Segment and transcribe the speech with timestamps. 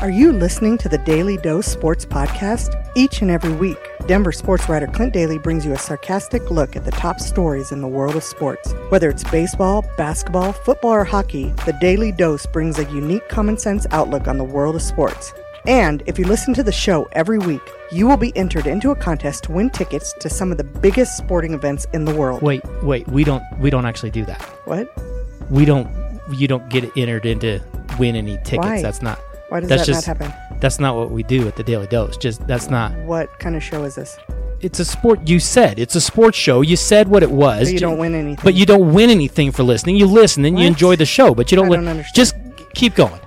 [0.00, 2.74] Are you listening to the Daily Dose Sports Podcast?
[2.96, 3.76] Each and every week,
[4.06, 7.82] Denver sports writer Clint Daly brings you a sarcastic look at the top stories in
[7.82, 8.72] the world of sports.
[8.88, 13.86] Whether it's baseball, basketball, football, or hockey, the Daily Dose brings a unique common sense
[13.90, 15.34] outlook on the world of sports.
[15.66, 17.60] And if you listen to the show every week,
[17.92, 21.18] you will be entered into a contest to win tickets to some of the biggest
[21.18, 22.40] sporting events in the world.
[22.40, 24.40] Wait, wait, we don't we don't actually do that.
[24.64, 24.90] What?
[25.50, 25.90] We don't
[26.32, 27.60] you don't get entered into
[27.98, 28.56] win any tickets.
[28.64, 28.80] Why?
[28.80, 30.58] That's not Why does That's that just- not happen?
[30.60, 32.16] that's not what we do at the Daily Dose.
[32.16, 34.16] Just that's not What kind of show is this?
[34.60, 35.78] it's a sport you said.
[35.78, 36.60] It's a sports show.
[36.60, 37.68] You said what it was.
[37.68, 38.44] But you don't win anything.
[38.44, 39.96] But you don't win anything for listening.
[39.96, 42.14] You listen and you enjoy the show, but you don't I li- don't understand.
[42.14, 42.34] just
[42.74, 43.20] keep going.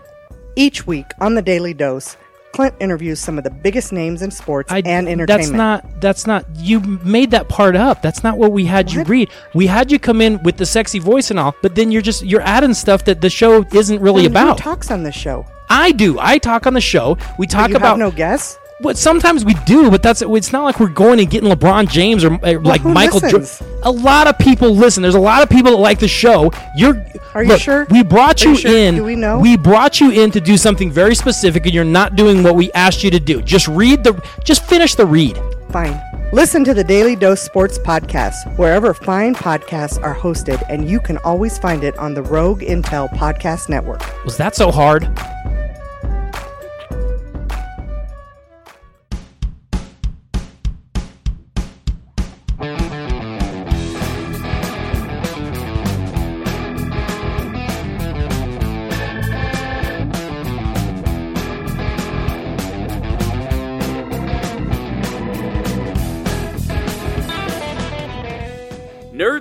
[0.55, 2.15] Each week on the Daily Dose,
[2.53, 5.27] Clint interviews some of the biggest names in sports I, and entertainment.
[5.27, 6.01] That's not.
[6.01, 6.45] That's not.
[6.55, 8.03] You made that part up.
[8.03, 9.29] That's not what we had you read.
[9.55, 12.23] We had you come in with the sexy voice and all, but then you're just
[12.23, 14.59] you're adding stuff that the show isn't really Then about.
[14.59, 15.47] Who talks on this show?
[15.69, 16.17] I do.
[16.19, 17.17] I talk on the show.
[17.37, 18.59] We talk you about have no guests.
[18.81, 22.25] But sometimes we do, but that's it's not like we're going and getting LeBron James
[22.25, 23.21] or uh, like Michael.
[23.21, 23.45] Jo-
[23.83, 25.01] a lot of people listen.
[25.01, 26.51] There's a lot of people that like the show.
[26.75, 27.05] You're.
[27.33, 27.87] Are you look, sure?
[27.89, 28.77] We brought you, you sure?
[28.77, 28.95] in.
[28.95, 29.39] Do we know?
[29.39, 32.71] We brought you in to do something very specific, and you're not doing what we
[32.73, 33.41] asked you to do.
[33.41, 34.21] Just read the.
[34.43, 35.39] Just finish the read.
[35.69, 35.99] Fine.
[36.33, 41.17] Listen to the Daily Dose Sports Podcast wherever fine podcasts are hosted, and you can
[41.19, 44.01] always find it on the Rogue Intel Podcast Network.
[44.25, 45.07] Was that so hard?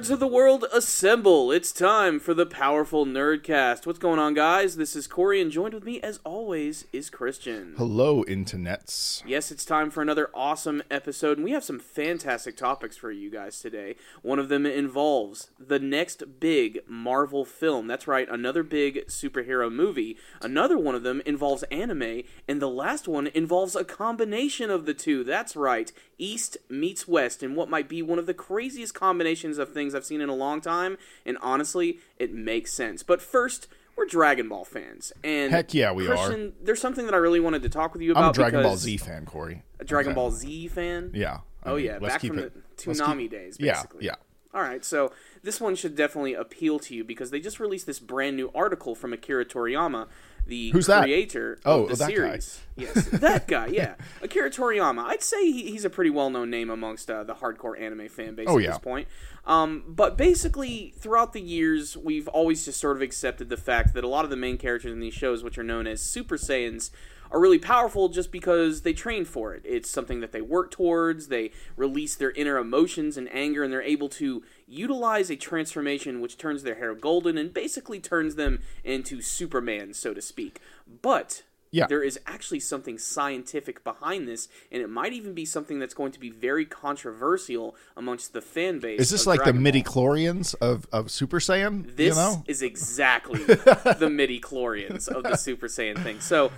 [0.02, 1.52] Nerds of the world, assemble!
[1.52, 3.86] It's time for the powerful Nerdcast.
[3.86, 4.74] What's going on, guys?
[4.74, 7.74] This is Corey, and joined with me, as always, is Christian.
[7.78, 9.22] Hello, internets.
[9.24, 13.30] Yes, it's time for another awesome episode, and we have some fantastic topics for you
[13.30, 13.94] guys today.
[14.22, 17.86] One of them involves the next big Marvel film.
[17.86, 20.16] That's right, another big superhero movie.
[20.40, 24.94] Another one of them involves anime, and the last one involves a combination of the
[24.94, 25.22] two.
[25.22, 29.72] That's right, East meets West, in what might be one of the craziest combinations of
[29.72, 30.96] things I've seen in a long time,
[31.26, 33.02] and honestly, it makes sense.
[33.02, 33.66] But first,
[33.96, 36.50] we're Dragon Ball fans, and Heck yeah, we are.
[36.62, 38.22] There's something that I really wanted to talk with you about.
[38.24, 39.64] I'm a Dragon Ball Z fan, Corey.
[39.80, 40.14] a Dragon.
[40.14, 41.10] Ball Z fan?
[41.12, 41.38] Yeah.
[41.64, 44.06] I Oh mean, yeah, back from it- the Toonami keep- days, Yeah, basically.
[44.06, 44.14] yeah.
[44.54, 45.12] All right, so
[45.42, 48.94] this one should definitely appeal to you because they just released this brand new article
[48.94, 50.08] from Akira Toriyama,
[50.46, 51.02] the Who's that?
[51.02, 52.14] creator Oh, of the that guy.
[52.14, 52.60] series.
[52.76, 53.66] Yes, that guy.
[53.66, 55.04] Yeah, Akira Toriyama.
[55.04, 58.46] I'd say he, he's a pretty well-known name amongst uh, the hardcore anime fan base
[58.48, 58.70] Oh, at yeah.
[58.70, 59.08] this point.
[59.44, 64.04] Um, but basically, throughout the years, we've always just sort of accepted the fact that
[64.04, 66.90] a lot of the main characters in these shows, which are known as Super Saiyans,
[67.32, 69.62] are really powerful just because they train for it.
[69.64, 73.82] It's something that they work towards, they release their inner emotions and anger, and they're
[73.82, 79.20] able to utilize a transformation which turns their hair golden and basically turns them into
[79.22, 80.60] Superman, so to speak.
[81.00, 81.42] But
[81.74, 81.86] Yeah.
[81.86, 86.12] there is actually something scientific behind this, and it might even be something that's going
[86.12, 89.00] to be very controversial amongst the fan base.
[89.00, 89.62] Is this like the Dragon Ball.
[89.62, 91.96] midi chlorians of, of Super Saiyan?
[91.96, 92.44] This you know?
[92.46, 96.20] is exactly the midi chlorians of the Super Saiyan thing.
[96.20, 96.52] So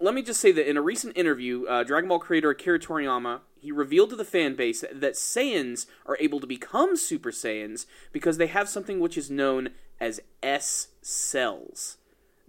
[0.00, 3.40] let me just say that in a recent interview, uh, Dragon Ball creator Akira Toriyama
[3.60, 8.38] he revealed to the fan base that Saiyans are able to become Super Saiyans because
[8.38, 9.68] they have something which is known
[10.00, 11.98] as S cells.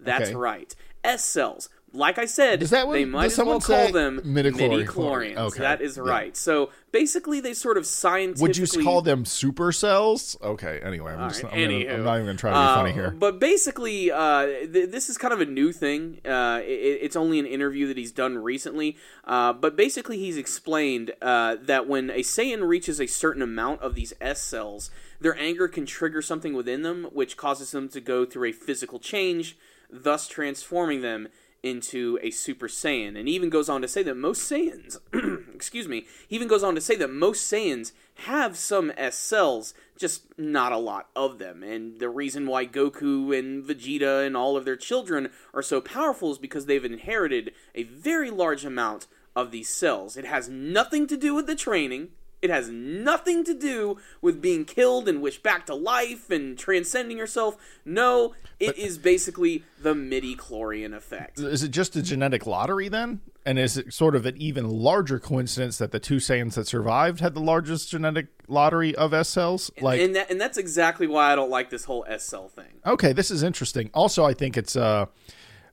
[0.00, 0.34] That's Okay.
[0.34, 0.74] right,
[1.04, 1.68] S cells.
[1.94, 4.86] Like I said, Does that one- they might as well call them midichlorians?
[4.86, 5.36] midichlorians.
[5.36, 6.02] Okay, That is yeah.
[6.04, 6.34] right.
[6.36, 10.36] So basically, they sort of scientifically Would you call them super cells?
[10.42, 11.92] Okay, anyway, I'm, All just, right, I'm, gonna.
[11.92, 13.10] I'm not even going to try to be Uh, funny here.
[13.10, 16.20] But basically, uh, th- this is kind of a new thing.
[16.24, 18.96] Uh, it- it's only an interview that he's done recently.
[19.24, 23.94] Uh, but basically, he's explained uh, that when a Saiyan reaches a certain amount of
[23.94, 28.24] these S cells, their anger can trigger something within them, which causes them to go
[28.24, 29.56] through a physical change,
[29.90, 31.28] thus transforming them
[31.62, 33.18] into a Super Saiyan.
[33.18, 34.98] And even goes on to say that most Saiyans,
[35.54, 37.92] excuse me, he even goes on to say that most Saiyans
[38.26, 41.62] have some S cells, just not a lot of them.
[41.62, 46.32] And the reason why Goku and Vegeta and all of their children are so powerful
[46.32, 50.16] is because they've inherited a very large amount of these cells.
[50.16, 52.10] It has nothing to do with the training.
[52.42, 57.16] It has nothing to do with being killed and wished back to life and transcending
[57.16, 57.56] yourself.
[57.84, 61.38] No, it is basically the midi chlorian effect.
[61.38, 63.20] Is it just a genetic lottery then?
[63.46, 67.20] And is it sort of an even larger coincidence that the two Saiyans that survived
[67.20, 69.70] had the largest genetic lottery of S cells?
[69.80, 72.80] Like, and that, and that's exactly why I don't like this whole S cell thing.
[72.84, 73.90] okay, this is interesting.
[73.94, 75.06] Also, I think it's uh,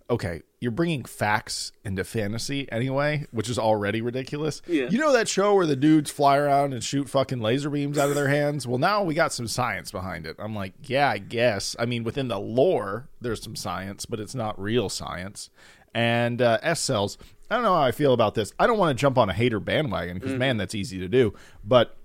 [0.09, 4.61] okay, you're bringing facts into fantasy anyway, which is already ridiculous.
[4.67, 4.87] Yeah.
[4.89, 8.09] You know that show where the dudes fly around and shoot fucking laser beams out
[8.09, 8.67] of their hands?
[8.67, 10.35] Well, now we got some science behind it.
[10.39, 11.75] I'm like, yeah, I guess.
[11.77, 15.49] I mean, within the lore, there's some science, but it's not real science.
[15.93, 17.17] And uh, S cells,
[17.49, 18.51] I don't know how I feel about this.
[18.59, 21.33] I don't want to jump on a hater bandwagon because, man, that's easy to do.
[21.63, 21.95] But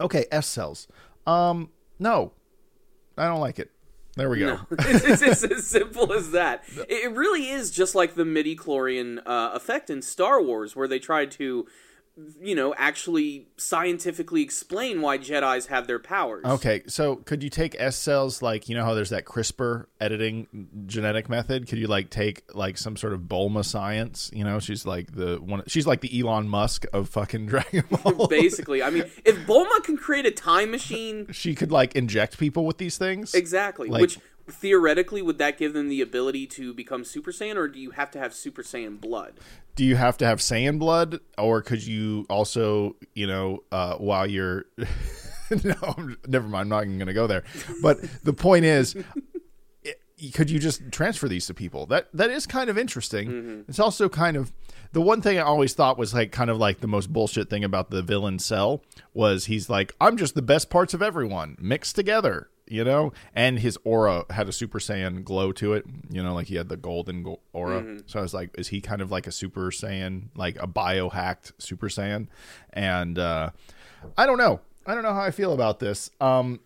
[0.00, 0.88] okay, S cells.
[1.26, 2.32] Um, no,
[3.18, 3.70] I don't like it.
[4.16, 4.46] There we go.
[4.46, 6.64] No, it's, it's, as simple as that.
[6.88, 10.88] It it really is just like the midi chlorian uh, effect in Star Wars, where
[10.88, 11.66] they tried to,
[12.40, 16.44] you know, actually scientifically explain why Jedi's have their powers.
[16.44, 20.46] Okay, so could you take S cells like you know how there's that CRISPR editing
[20.86, 21.68] genetic method?
[21.68, 24.30] Could you like take like some sort of Bulma science?
[24.32, 25.62] You know, she's like the one.
[25.66, 28.26] She's like the Elon Musk of fucking Dragon Ball.
[28.28, 32.64] Basically, I mean, if Bulma can create a time machine, she could like inject people
[32.64, 33.34] with these things.
[33.34, 34.18] exactly, Like- which
[34.48, 38.12] theoretically would that give them the ability to become Super Saiyan, or do you have
[38.12, 39.34] to have Super Saiyan blood?
[39.76, 44.26] Do you have to have Saiyan blood, or could you also, you know, uh, while
[44.26, 44.64] you're
[45.64, 46.62] no, I'm, never mind.
[46.62, 47.44] I'm not even going to go there.
[47.82, 48.94] But the point is,
[49.84, 50.00] it-
[50.32, 51.84] could you just transfer these to people?
[51.86, 53.64] That that is kind of interesting.
[53.68, 54.50] It's also kind of
[54.92, 57.62] the one thing I always thought was like kind of like the most bullshit thing
[57.64, 58.82] about the villain Cell
[59.12, 62.48] was he's like I'm just the best parts of everyone mixed together.
[62.68, 65.84] You know, and his aura had a Super Saiyan glow to it.
[66.10, 67.98] You know, like he had the golden go- aura.
[68.06, 71.52] So I was like, is he kind of like a Super Saiyan, like a biohacked
[71.58, 72.26] Super Saiyan?
[72.72, 73.50] And uh,
[74.18, 74.60] I don't know.
[74.84, 76.10] I don't know how I feel about this.
[76.20, 76.60] Um,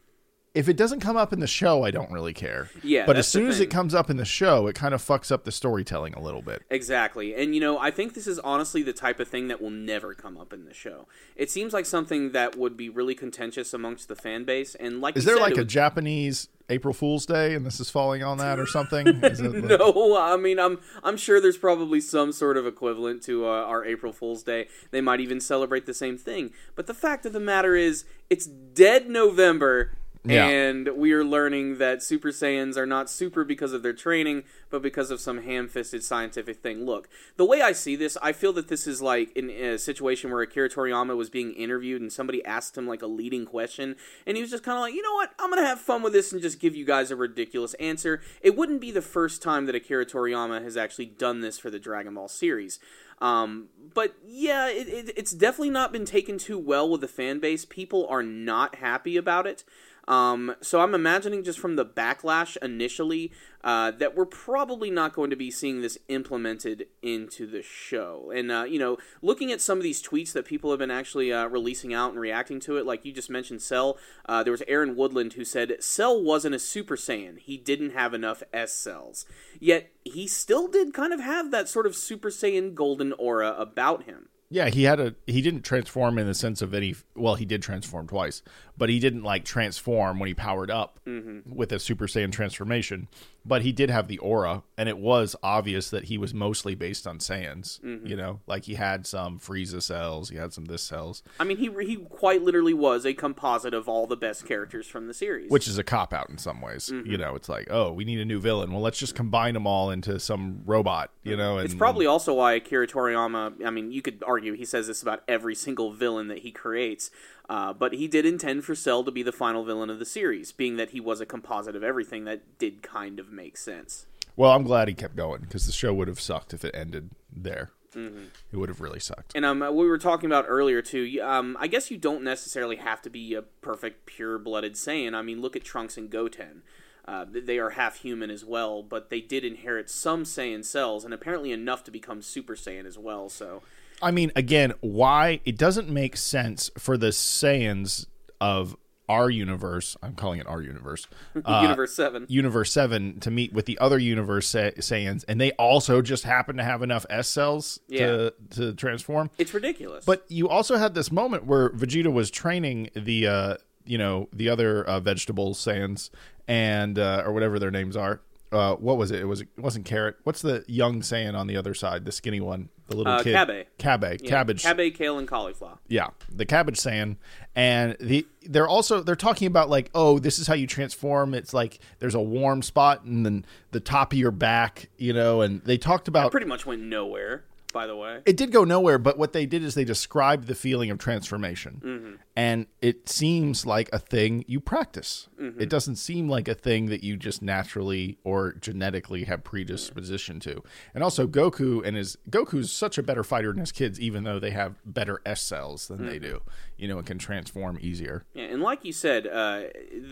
[0.52, 2.69] if it doesn't come up in the show, I don't really care.
[2.82, 5.31] Yeah, But as soon as it comes up in the show, it kind of fucks
[5.31, 6.62] up the storytelling a little bit.
[6.70, 7.35] Exactly.
[7.37, 10.12] And you know, I think this is honestly the type of thing that will never
[10.12, 11.06] come up in the show.
[11.37, 15.17] It seems like something that would be really contentious amongst the fan base and like
[15.17, 18.38] Is there said, like a would- Japanese April Fool's Day and this is falling on
[18.38, 19.06] that or something?
[19.25, 23.23] Is it the- No, I mean I'm I'm sure there's probably some sort of equivalent
[23.25, 24.67] to uh, our April Fool's Day.
[24.91, 26.50] They might even celebrate the same thing.
[26.75, 30.49] But the fact of the matter is, it's dead November, Yeah.
[30.49, 34.82] and we are learning that Super Saiyans are not super because of their training, but
[34.82, 36.84] because of some ham-fisted scientific thing.
[36.84, 37.08] Look,
[37.38, 40.43] the way I see this, I feel that this is like in a situation where
[40.43, 43.96] Akira Toriyama was being interviewed, and somebody asked him like a leading question,
[44.26, 46.12] and he was just kind of like, you know what, I'm gonna have fun with
[46.12, 48.20] this and just give you guys a ridiculous answer.
[48.43, 51.78] It wouldn't be the first time that Akira Toriyama has actually done this for the
[51.78, 52.78] Dragon Ball series.
[53.23, 57.38] Um, but yeah, it, it, it's definitely not been taken too well with the fan
[57.38, 57.64] base.
[57.66, 59.62] People are not happy about it.
[60.08, 63.32] Um, so I'm imagining just from the backlash initially
[63.62, 68.32] uh, that we're probably not going to be seeing this implemented into the show.
[68.35, 71.32] And uh, you know, looking at some of these tweets that people have been actually
[71.32, 73.99] uh, releasing out and reacting to it, like you just mentioned, Cell.
[74.26, 77.38] Uh, there was Aaron Woodland who said Cell wasn't a Super Saiyan.
[77.38, 79.26] He didn't have enough S cells.
[79.58, 84.05] Yet he still did kind of have that sort of Super Saiyan golden aura about
[84.05, 84.29] him.
[84.52, 87.62] Yeah, he had a he didn't transform in the sense of any well, he did
[87.62, 88.43] transform twice,
[88.76, 91.55] but he didn't like transform when he powered up mm-hmm.
[91.55, 93.06] with a Super Saiyan transformation.
[93.44, 97.06] But he did have the aura, and it was obvious that he was mostly based
[97.06, 97.81] on Saiyans.
[97.81, 98.06] Mm-hmm.
[98.06, 101.56] You know, like he had some Frieza cells, he had some this cells, I mean,
[101.56, 105.50] he he quite literally was a composite of all the best characters from the series.
[105.50, 106.90] which is a cop out in some ways.
[106.90, 107.10] Mm-hmm.
[107.10, 108.72] You know, it's like, oh, we need a new villain.
[108.72, 111.10] Well, let's just combine them all into some robot.
[111.22, 113.64] You know, and It's probably also why Akira Toriyama.
[113.64, 117.11] I mean, you could argue he says this about every single villain that he creates,
[117.50, 120.52] uh, but he did intend for Cell to be the final villain of the series,
[120.52, 122.25] being that he was a composite of everything.
[122.25, 124.07] That did kind of make sense.
[124.37, 124.52] well.
[124.52, 127.73] I'm glad he kept going because the show would have sucked if it ended there.
[127.92, 129.33] It would have really sucked.
[129.35, 131.19] And um, we were talking about earlier too.
[131.21, 135.12] Um, I guess you don't necessarily have to be a perfect, pure-blooded Saiyan.
[135.12, 136.62] I mean, look at Trunks and Goten.
[137.04, 141.12] Uh, they are half human as well, but they did inherit some Saiyan cells, and
[141.12, 143.28] apparently enough to become Super Saiyan as well.
[143.28, 143.62] So
[144.02, 148.07] I mean, again, why it doesn't make sense for the Saiyans
[148.40, 148.76] of
[149.11, 149.97] our universe.
[150.02, 151.09] I'm calling it our universe.
[151.45, 152.26] uh, Universe Seven.
[152.28, 156.57] Universe Seven to meet with the other universe Sa- Saiyans, and they also just happen
[156.59, 159.30] to have enough S cells to to transform.
[159.37, 160.04] It's ridiculous.
[160.04, 164.49] But you also had this moment where Vegeta was training the uh, you know the
[164.49, 166.11] other uh, vegetable Saiyans
[166.47, 168.21] and uh, or whatever their names are.
[168.52, 169.21] Uh, what was it?
[169.21, 170.16] It was it wasn't carrot.
[170.23, 172.04] What's the young Saiyan on the other side?
[172.04, 173.35] The skinny one, the little Uh, kid.
[173.35, 173.64] Cabe.
[173.78, 174.18] Cabe.
[174.20, 174.62] Yeah, Cabbage.
[174.62, 175.78] cabbage, kale, and cauliflower.
[175.88, 177.16] Yeah, the cabbage Saiyan,
[177.54, 181.32] and the they're also they're talking about like oh this is how you transform.
[181.35, 185.40] It's like there's a warm spot and then the top of your back, you know,
[185.40, 187.44] and they talked about Pretty much went nowhere.
[187.73, 188.21] By the way.
[188.27, 191.81] It did go nowhere, but what they did is they described the feeling of transformation.
[191.85, 192.12] Mm-hmm.
[192.37, 195.29] And it seems like a thing you practice.
[195.41, 195.61] Mm-hmm.
[195.61, 200.62] It doesn't seem like a thing that you just naturally or genetically have predisposition to.
[200.95, 204.39] And also Goku and his Goku's such a better fighter than his kids, even though
[204.39, 206.33] they have better S cells than they Mm-hmm.
[206.33, 206.43] do.
[206.77, 208.25] You know, and can transform easier.
[208.33, 209.65] Yeah, and like you said, uh,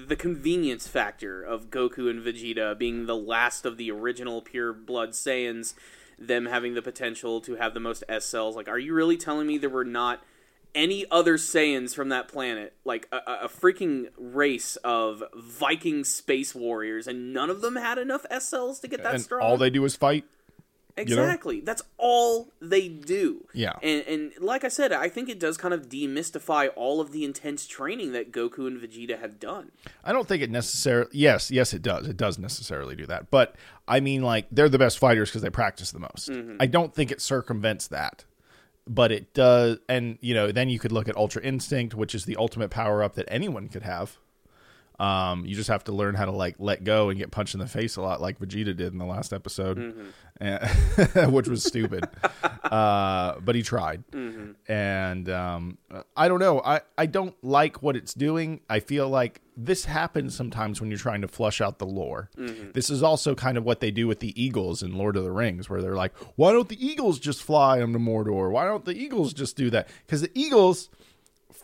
[0.07, 5.11] the convenience factor of Goku and Vegeta being the last of the original pure blood
[5.11, 5.73] Saiyans,
[6.19, 8.57] them having the potential to have the most S cells.
[8.57, 10.23] Like, are you really telling me there were not
[10.75, 17.07] any other Saiyans from that planet, like a, a freaking race of Viking space warriors,
[17.07, 19.43] and none of them had enough S cells to get that and strong?
[19.43, 20.25] all they do is fight.
[20.99, 21.23] Know?
[21.23, 21.61] Exactly.
[21.61, 23.47] That's all they do.
[23.53, 23.75] Yeah.
[23.83, 27.25] And and like I said, I think it does kind of demystify all of the
[27.25, 29.73] intense training that Goku and Vegeta have done.
[30.05, 31.11] I don't think it necessarily.
[31.13, 32.09] Yes, yes, it does.
[32.09, 33.31] It does necessarily do that.
[33.31, 36.31] But I mean, like they're the best fighters because they practice the most.
[36.31, 36.57] Mm-hmm.
[36.61, 38.25] I don't think it circumvents that,
[38.87, 39.79] but it does.
[39.89, 43.03] And you know, then you could look at Ultra Instinct, which is the ultimate power
[43.03, 44.19] up that anyone could have.
[44.99, 47.61] Um, you just have to learn how to like let go and get punched in
[47.61, 52.09] the face a lot, like Vegeta did in the last episode, and, which was stupid.
[52.65, 54.03] uh, but he tried,
[54.67, 55.79] and um,
[56.17, 56.61] I don't know.
[56.65, 58.61] I I don't like what it's doing.
[58.69, 62.31] I feel like this happens sometimes when you're trying to flush out the lore.
[62.73, 65.33] This is also kind of what they do with the eagles in Lord of the
[65.33, 68.51] Rings, where they're like, "Why don't the eagles just fly them to Mordor?
[68.51, 70.89] Why don't the eagles just do that?" Because the eagles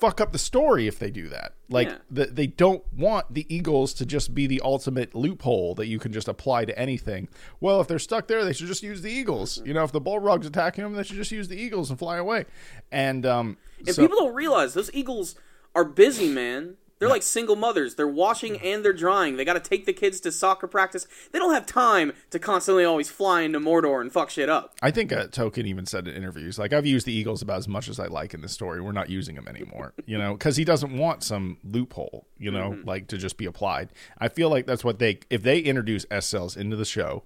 [0.01, 1.55] fuck up the story if they do that.
[1.69, 1.97] Like Yeah.
[2.11, 6.13] the, they don't want the Eagles to just be the ultimate loophole that you can
[6.13, 7.29] just apply to anything.
[7.61, 9.63] Well, if they're stuck there, they should just use the Eagles.
[9.65, 12.17] You know, if the Balrog's attacking them, they should just use the Eagles and fly
[12.17, 12.45] away.
[12.91, 15.37] And um, And so- people don't realize those eagles
[15.75, 16.77] are busy, man.
[16.99, 17.97] They're like single mothers.
[17.97, 19.37] They're washing and they're drying.
[19.37, 21.07] They got to take the kids to soccer practice.
[21.33, 24.75] They don't have time to constantly always fly into Mordor and fuck shit up.
[24.81, 27.69] I think uh, Tolkien even said in interviews, like I've used the Eagles about as
[27.69, 28.81] much as I like in this story.
[28.81, 32.71] We're not using them anymore, you know, because he doesn't want some loophole, you know,
[32.71, 32.89] Mm-hmm.
[32.89, 33.91] like to just be applied.
[34.19, 37.25] I feel like that's what they if they introduce S cells into the show,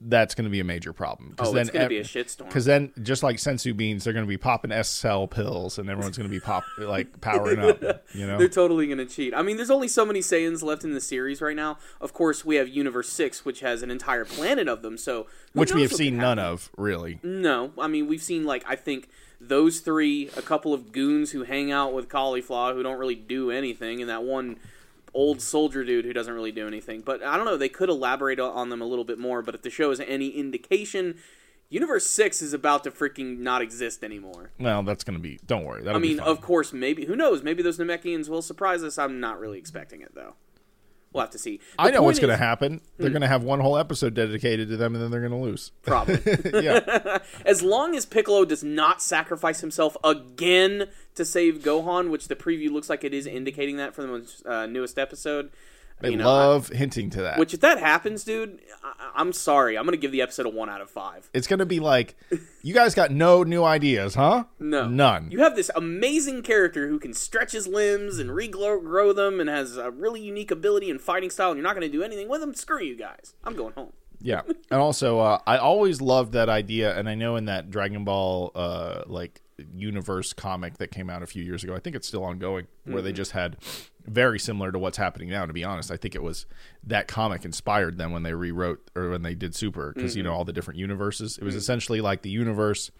[0.00, 1.34] that's going to be a major problem.
[1.38, 2.46] Oh, it's gonna be a shitstorm.
[2.46, 5.88] Because then, just like senzu beans, they're going to be popping S cell pills, and
[5.88, 7.82] everyone's going to be pop like powering up.
[8.12, 9.34] You know, They're totally going to cheat.
[9.34, 11.78] I mean, there's only so many Saiyans left in the series right now.
[12.00, 15.26] Of course, we have Universe 6, which has an entire planet of them, so.
[15.52, 17.18] which we have seen none of really.
[17.22, 19.08] No, I mean we've seen like I think
[19.40, 23.50] those three, a couple of goons who hang out with Cauliflower who don't really do
[23.50, 24.56] anything, and that one
[25.16, 27.00] old soldier dude who doesn't really do anything.
[27.00, 29.42] But I don't know, they could elaborate on them a little bit more.
[29.42, 31.16] But if the show is any indication,
[31.70, 34.50] Universe Six is about to freaking not exist anymore.
[34.60, 35.40] Well, that's going to be.
[35.46, 35.82] Don't worry.
[35.82, 37.42] That'll I mean, of course, maybe who knows?
[37.42, 38.98] Maybe those Namekians will surprise us.
[38.98, 40.34] I'm not really expecting it though.
[41.12, 41.60] We'll have to see.
[41.78, 42.42] I know what's going to Hmm.
[42.42, 42.80] happen.
[42.98, 45.38] They're going to have one whole episode dedicated to them, and then they're going to
[45.38, 45.72] lose.
[45.82, 46.20] Probably.
[46.62, 52.36] yeah, as long as Piccolo does not sacrifice himself again to save Gohan, which the
[52.36, 55.50] preview looks like it is indicating that for the most, uh, newest episode.
[56.00, 57.38] they you know, love hinting to that.
[57.38, 59.78] Which if that happens, dude, I- I'm sorry.
[59.78, 61.30] I'm gonna give the episode a one out of five.
[61.32, 62.14] it's going to be like,
[62.62, 64.44] you guys got no new ideas, huh?
[64.60, 65.30] No, none.
[65.30, 69.78] You have this amazing character who can stretch his limbs and regrow them, and has
[69.78, 71.48] a really unique ability and fighting style.
[71.52, 72.52] And you're not gonna do anything with him.
[72.54, 73.32] Screw you guys.
[73.42, 73.92] I'm going home.
[74.20, 78.04] Yeah, and also uh, I always loved that idea, and I know in that Dragon
[78.04, 79.40] Ball uh, like
[79.74, 83.02] universe comic that came out a few years ago, I think it's still ongoing, where
[83.02, 83.56] they just had
[84.04, 85.46] very similar to what's happening now.
[85.46, 86.46] To be honest, I think it was
[86.84, 90.34] that comic inspired them when they rewrote or when they did Super, because you know
[90.34, 91.38] all the different universes.
[91.38, 92.90] It was essentially like the universe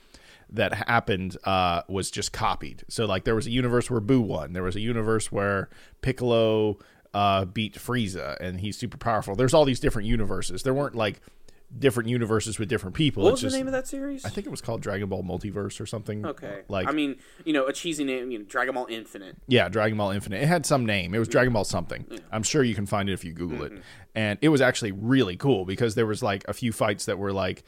[0.51, 2.85] that happened uh, was just copied.
[2.89, 4.53] So like there was a universe where Boo won.
[4.53, 5.69] There was a universe where
[6.03, 6.79] Piccolo
[7.15, 9.35] uh, beat Frieza and he's super powerful.
[9.35, 10.63] There's all these different universes.
[10.63, 11.21] There weren't like
[11.79, 13.23] different universes with different people.
[13.25, 14.25] What it's was just the name of that series?
[14.25, 16.25] I think it was called Dragon Ball Multiverse or something.
[16.25, 16.63] Okay.
[16.69, 19.37] Like I mean, you know, a cheesy name, you know, Dragon Ball Infinite.
[19.47, 20.43] yeah, Dragon Ball Infinite.
[20.43, 21.15] It had some name.
[21.15, 22.07] It was Dragon Ball something.
[22.33, 23.77] I'm sure you can find it if you Google Mm-hmm.
[23.77, 23.83] it.
[24.15, 27.33] And it was actually really cool because there was like a few fights that were
[27.33, 27.65] like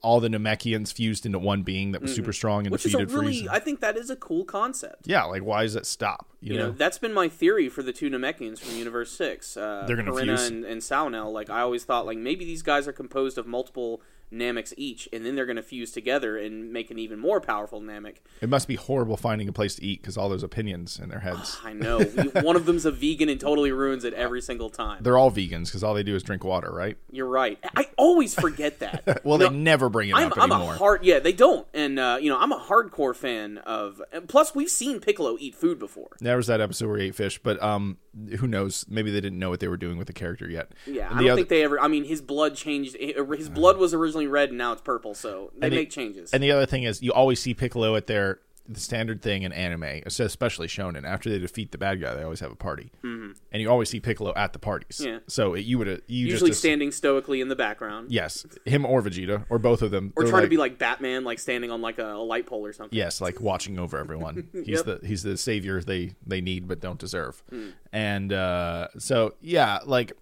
[0.00, 2.72] all the Namekians fused into one being that was super strong and Mm-hmm.
[2.72, 3.48] Which is a defeated really, Frieza.
[3.50, 5.06] I think that is a cool concept.
[5.06, 6.28] yeah, like why does it stop?
[6.40, 9.56] You, You know, know, that's been my theory for the two Namekians from Universe Six.
[9.56, 10.46] Uh, They're gonna fuse.
[10.48, 11.32] and, and Saonel.
[11.32, 14.00] Like I always thought, like maybe these guys are composed of multiple
[14.32, 17.80] Nameks each, and then they're going to fuse together and make an even more powerful
[17.80, 18.16] Namek.
[18.40, 21.20] it must be horrible finding a place to eat because all those opinions in their
[21.20, 21.58] heads.
[21.64, 25.02] I know one of them's a vegan and totally ruins it every single time.
[25.02, 26.96] They're all vegans because all they do is drink water, right?
[27.10, 27.58] You're right.
[27.76, 29.22] I always forget that.
[29.24, 30.74] Well, they never bring it I'm, up I'm anymore.
[30.74, 34.54] a hard yeah they don't and uh, you know I'm a hardcore fan of plus
[34.54, 37.60] we've seen Piccolo eat food before there was that episode where he ate fish, but
[37.62, 37.98] um,
[38.38, 38.84] who knows?
[38.88, 40.72] Maybe they didn't know what they were doing with the character yet.
[40.86, 41.80] Yeah, And I don't other- think they ever.
[41.80, 42.96] I mean, his blood changed.
[42.98, 45.14] His blood was originally red, and now it's purple.
[45.14, 46.32] So they And the- make changes.
[46.32, 49.52] And the other thing is, you always see Piccolo at their the standard thing in
[49.52, 51.02] anime, especially shonen.
[51.04, 53.30] After they defeat the bad guy, they always have a party, mm-hmm.
[53.50, 55.00] and you always see Piccolo at the parties.
[55.02, 55.20] Yeah.
[55.26, 59.00] So it, you would you Usually just standing stoically in the background, Yes, him or
[59.00, 60.12] Vegeta or both of them.
[60.16, 62.66] or They're trying to be like Batman, like standing on like a, a light pole
[62.66, 62.94] or something.
[62.94, 64.48] Yes, like watching over everyone.
[64.52, 64.84] He's Yep.
[64.84, 67.42] the he's the savior they they need but don't deserve.
[67.48, 67.68] Hmm.
[67.90, 70.12] And uh, so yeah, like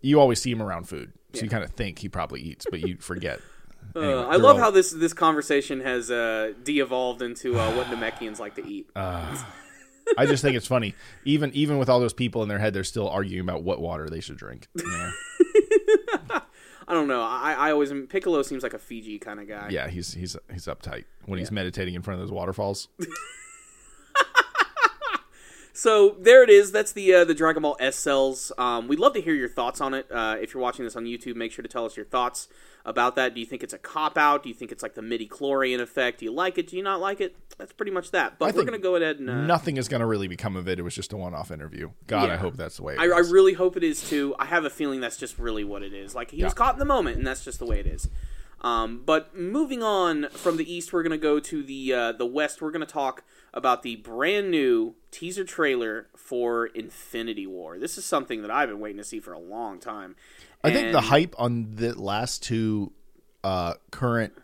[0.00, 2.80] you always see him around food, so you kind of think he probably eats, but
[2.80, 3.40] you forget.
[3.96, 7.86] Uh, Anyway, I love all- how this this conversation has uh, de-evolved into uh, what
[7.86, 8.90] Namekians like to eat.
[8.96, 10.94] I just think it's funny.
[11.24, 14.10] Even even with all those people in their head, they're still arguing about what water
[14.10, 14.66] they should drink.
[14.74, 15.10] know?
[16.30, 17.22] I don't know.
[17.22, 19.68] I, I always Piccolo seems like a Fiji kind of guy.
[19.70, 22.88] yeah, he's he's he's uptight when he's meditating in front of those waterfalls.
[25.72, 26.72] So there it is.
[26.72, 28.50] That's the uh, the Dragon Ball S cells.
[28.58, 30.10] Um, we'd love to hear your thoughts on it.
[30.10, 32.48] Uh, if you're watching this on YouTube, make sure to tell us your thoughts
[32.84, 33.34] about that.
[33.34, 34.42] Do you think it's a cop out?
[34.42, 36.20] Do you think it's like the midi chlorian effect?
[36.20, 36.66] Do you like it?
[36.68, 37.36] Do you not like it?
[37.58, 38.38] That's pretty much that.
[38.38, 40.68] But I we're gonna go ahead and uh, Nothing is going to really become of
[40.68, 40.78] it.
[40.78, 41.90] It was just a one-off interview.
[42.06, 42.34] God, Yeah.
[42.34, 42.94] I hope that's the way.
[42.94, 44.34] It I, I really hope it is too.
[44.38, 46.14] I have a feeling that's just really what it is.
[46.14, 48.08] Like he was caught in the moment, and that's just the way it is.
[48.60, 52.26] Um, but moving on from the east, we're going to go to the uh, the
[52.26, 52.60] west.
[52.60, 53.22] We're going to talk
[53.54, 57.78] about the brand new teaser trailer for Infinity War.
[57.78, 60.16] This is something that I've been waiting to see for a long time.
[60.64, 62.92] I think the hype on the last two
[63.44, 64.34] uh, current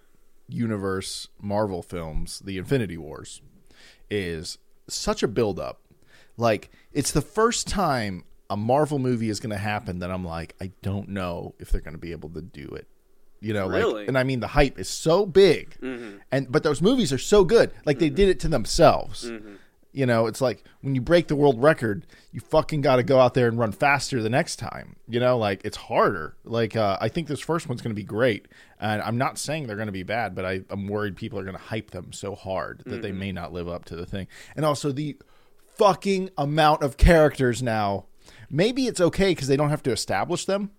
[0.49, 3.43] universe Marvel films, the Infinity Wars,
[4.11, 5.81] is such a buildup.
[6.37, 10.55] Like it's the first time a Marvel movie is going to happen that I'm like,
[10.61, 12.87] I don't know if they're going to be able to do it.
[13.45, 14.01] You know, Really?
[14.01, 16.17] like, and I mean the hype is so big, mm-hmm.
[16.33, 17.73] and but those movies are so good.
[17.85, 18.31] Like they did mm-hmm.
[18.31, 19.27] it to themselves.
[19.31, 19.55] Mm-hmm.
[19.93, 23.21] You know, it's like when you break the world record, you fucking got to go
[23.21, 24.97] out there and run faster the next time.
[25.07, 26.37] You know, like it's harder.
[26.45, 28.49] Like uh, I think this first one's going to be great,
[28.81, 31.45] and I'm not saying they're going to be bad, but I, I'm worried people are
[31.45, 34.27] going to hype them so hard that they may not live up to the thing.
[34.57, 35.17] And also the
[35.77, 38.07] fucking amount of characters now.
[38.51, 40.71] Maybe it's okay because they don't have to establish them.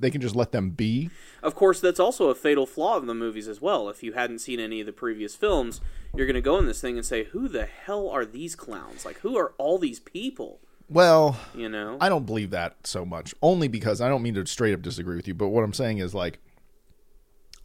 [0.00, 1.10] They can just let them be.
[1.42, 3.88] Of course, that's also a fatal flaw of the movies as well.
[3.88, 5.80] If you hadn't seen any of the previous films,
[6.16, 9.04] you're going to go in this thing and say, "Who the hell are these clowns?
[9.04, 11.98] Like, who are all these people?" Well, You know?
[12.00, 13.32] I don't believe that so much.
[13.42, 15.98] Only because I don't mean to straight up disagree with you, but what I'm saying
[15.98, 16.40] is like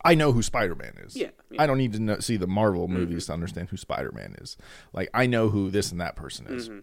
[0.05, 1.15] I know who Spider-Man is.
[1.15, 1.63] Yeah, yeah.
[1.63, 2.97] I don't need to know, see the Marvel mm-hmm.
[2.97, 4.55] movies to understand who Spider-Man is.
[4.93, 6.69] Like I know who this and that person is.
[6.69, 6.79] Mm-hmm.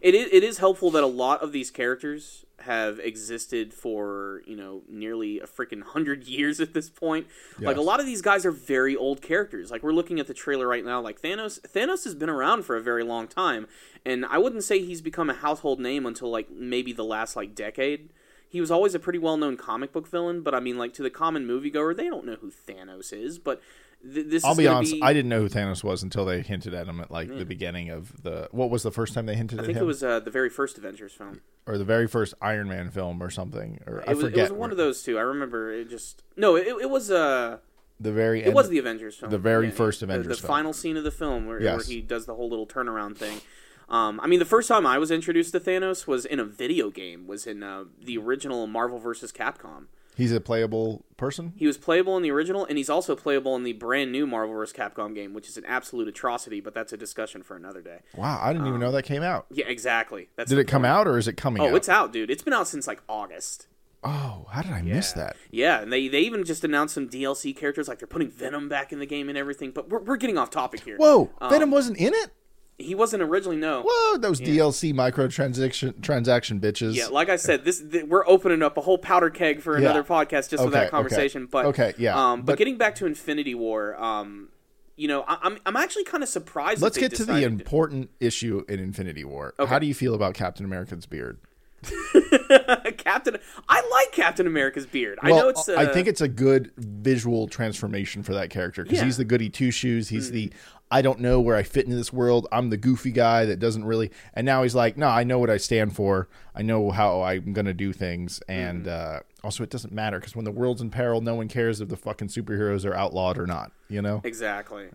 [0.00, 4.56] It is, it is helpful that a lot of these characters have existed for you
[4.56, 7.26] know nearly a freaking hundred years at this point.
[7.58, 9.70] Like a lot of these guys are very old characters.
[9.70, 11.00] Like we're looking at the trailer right now.
[11.00, 13.66] Like Thanos, Thanos has been around for a very long time,
[14.04, 17.54] and I wouldn't say he's become a household name until like maybe the last like
[17.54, 18.10] decade.
[18.48, 21.02] He was always a pretty well known comic book villain, but I mean, like to
[21.02, 23.38] the common moviegoer, they don't know who Thanos is.
[23.38, 23.62] But
[24.02, 26.40] th- this I'll is be honest, Be, I didn't know who Thanos was until they
[26.42, 29.34] hinted at him at like the beginning of the what was the first time they
[29.36, 29.70] hinted I at him?
[29.70, 31.40] I think it was uh, the very first Avengers film.
[31.66, 34.38] or the very first Iron Man film or something or I It was, forget.
[34.38, 35.18] it was one of those two.
[35.18, 36.56] I remember it just no.
[36.56, 37.58] It, it was uh
[38.00, 39.30] the very it was the Avengers film.
[39.30, 40.48] the very Yeah, first the- Avengers The, film.
[40.56, 41.76] final scene of the film where, Yes.
[41.76, 43.40] where he does the whole little turnaround thing.
[43.88, 46.88] Um, I mean, the first time I was introduced to Thanos was in a video
[46.90, 47.26] game.
[47.26, 49.30] Was in uh, the original Marvel vs.
[49.32, 49.86] Capcom.
[50.22, 51.52] He's a playable person.
[51.56, 54.54] He was playable in the original, and he's also playable in the brand new Marvel
[54.54, 54.72] vs.
[54.76, 56.60] Capcom game, which is an absolute atrocity.
[56.60, 58.00] But that's a discussion for another day.
[58.16, 59.46] Wow, I didn't even know that came out.
[59.50, 60.28] Yeah, exactly.
[60.36, 60.92] That's Did it come point.
[60.92, 61.74] out or is it coming Oh, out?
[61.74, 62.30] it's out, dude.
[62.30, 63.66] It's been out since like August.
[64.04, 65.36] Oh, how did I miss that?
[65.52, 68.92] Yeah, and they, they even just announced some DLC characters, like they're putting Venom back
[68.92, 69.70] in the game and everything.
[69.70, 70.96] But we're, we're getting off topic here.
[70.96, 72.30] Whoa, Um, Venom wasn't in it.
[72.78, 73.82] He wasn't originally no.
[73.86, 76.94] Whoa, those DLC microtransaction transaction bitches.
[76.94, 79.90] Yeah, like I said, this th- we're opening up a whole powder keg for Yeah.
[79.90, 80.90] another podcast just for Okay, that okay.
[80.90, 81.46] conversation.
[81.46, 84.48] But Okay, yeah, Um, but, but- getting back to Infinity War, um,
[84.96, 86.82] you know, I, I'm I'm actually kind of surprised.
[86.82, 89.54] Let's get to the important issue in Infinity War.
[89.58, 89.68] Okay.
[89.68, 91.38] How do you feel about Captain America's beard?
[92.98, 93.36] Captain.
[93.68, 95.18] I like Captain America's beard.
[95.22, 95.68] I know it's.
[95.68, 99.02] Uh, I think it's a good visual transformation for that character because Yeah.
[99.02, 99.06] Mm.
[99.06, 100.08] he's the goody two shoes.
[100.08, 100.52] He's the
[100.90, 102.46] I don't know where I fit into this world.
[102.52, 104.10] I'm the goofy guy that doesn't really.
[104.34, 106.28] And now he's like, no, I know what I stand for.
[106.54, 109.16] I know how I'm gonna do things, and Mm-hmm.
[109.16, 111.88] uh, also it doesn't matter because when the world's in peril, no one cares if
[111.88, 113.72] the fucking superheroes are outlawed or not.
[113.88, 114.20] You know.
[114.24, 114.88] exactly.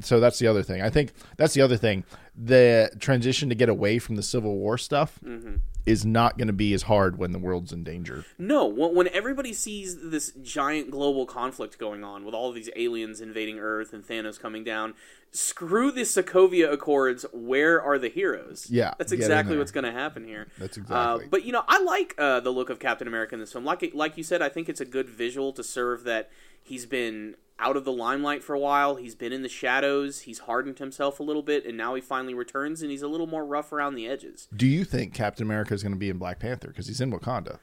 [0.00, 0.82] So that's the other thing.
[0.82, 2.04] I think that's the other thing.
[2.40, 5.56] the transition to get away from the Civil War stuff Mm-hmm.
[5.86, 8.24] is not going to be as hard when the world's in danger.
[8.38, 13.20] No, when, everybody sees this giant global conflict going on with all of these aliens
[13.20, 14.94] invading Earth and Thanos coming down,
[15.32, 17.24] screw the Sokovia Accords.
[17.32, 18.68] Where are the heroes?
[18.70, 20.46] Yeah, that's exactly what's going to happen here.
[20.58, 21.26] That's Uh, exactly.
[21.30, 23.64] but you know, I like uh, the look of Captain America in this film.
[23.64, 26.30] Like like you said, I think it's a good visual to serve that
[26.68, 28.94] he's been out of the limelight for a while.
[28.94, 30.20] He's been in the shadows.
[30.20, 33.26] He's hardened himself a little bit, and now he finally returns, and he's a little
[33.26, 34.46] more rough around the edges.
[34.54, 37.10] Do you think Captain America is going to be in Black Panther because he's in
[37.12, 37.58] Wakanda?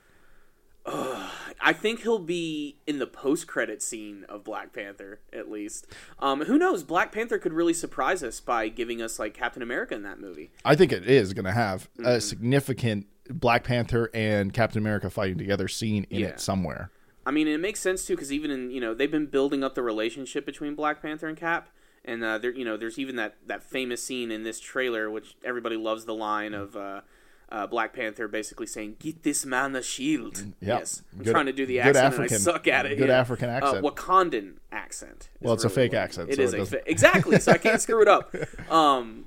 [0.87, 5.87] I think he'll be in the post-credit scene of Black Panther, at least.
[6.19, 6.83] Um, who knows?
[6.83, 10.51] Black Panther could really surprise us by giving us like Captain America in that movie.
[10.63, 12.05] I think it is going to have Mm-hmm.
[12.05, 16.27] a significant Black Panther and Captain America fighting together scene in Yeah.
[16.27, 16.91] it somewhere.
[17.25, 19.75] I mean, it makes sense too because even in you know they've been building up
[19.75, 21.69] the relationship between Black Panther and Cap,
[22.03, 25.35] and uh, there you know there's even that that famous scene in this trailer which
[25.43, 26.75] everybody loves the line of.
[26.75, 27.01] Uh,
[27.47, 30.79] uh, Black Panther basically saying, "Get this man a shield." Yeah.
[30.79, 32.97] Yes, I'm Good- trying to do the accent, African- and I suck at it.
[32.97, 33.19] good yeah.
[33.19, 33.85] African accent.
[33.85, 35.29] uh, Wakandan accent.
[35.41, 37.79] Well, it's a fake accent, It so is it a fa- exactly, so I can't
[37.79, 38.35] screw it up.
[38.71, 39.25] Um,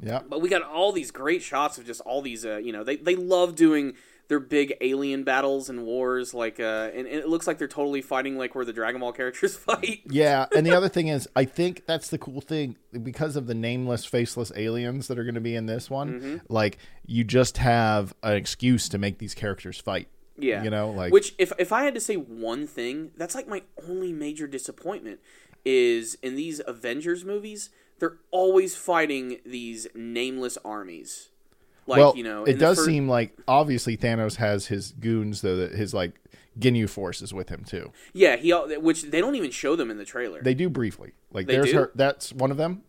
[0.00, 0.20] Yeah.
[0.26, 2.94] but we got all these great shots of just all these, uh, you know, they,
[2.94, 3.94] they love doing
[4.28, 8.02] their big alien battles and wars, like, uh, and, and it looks like they're totally
[8.02, 10.02] fighting like where the Dragon Ball characters fight.
[10.08, 13.54] Yeah, and the other thing is, I think that's the cool thing because of the
[13.54, 16.20] nameless, faceless aliens that are going to be in this one.
[16.20, 16.36] Mm-hmm.
[16.48, 20.08] Like, you just have an excuse to make these characters fight.
[20.40, 23.48] Yeah, You know, like- which if if I had to say one thing, that's like
[23.48, 25.18] my only major disappointment
[25.64, 31.30] is in these Avengers movies, they're always fighting these nameless armies.
[31.88, 35.56] Like well, you know, it does fir- seem like obviously Thanos has his goons, though
[35.56, 36.12] that his like
[36.58, 37.92] Ginyu force is with him too.
[38.12, 41.12] yeah, he which they don't even show them in the trailer, They do briefly.
[41.32, 41.76] Like, They there's do?
[41.78, 41.92] her.
[41.94, 42.82] That's one of them.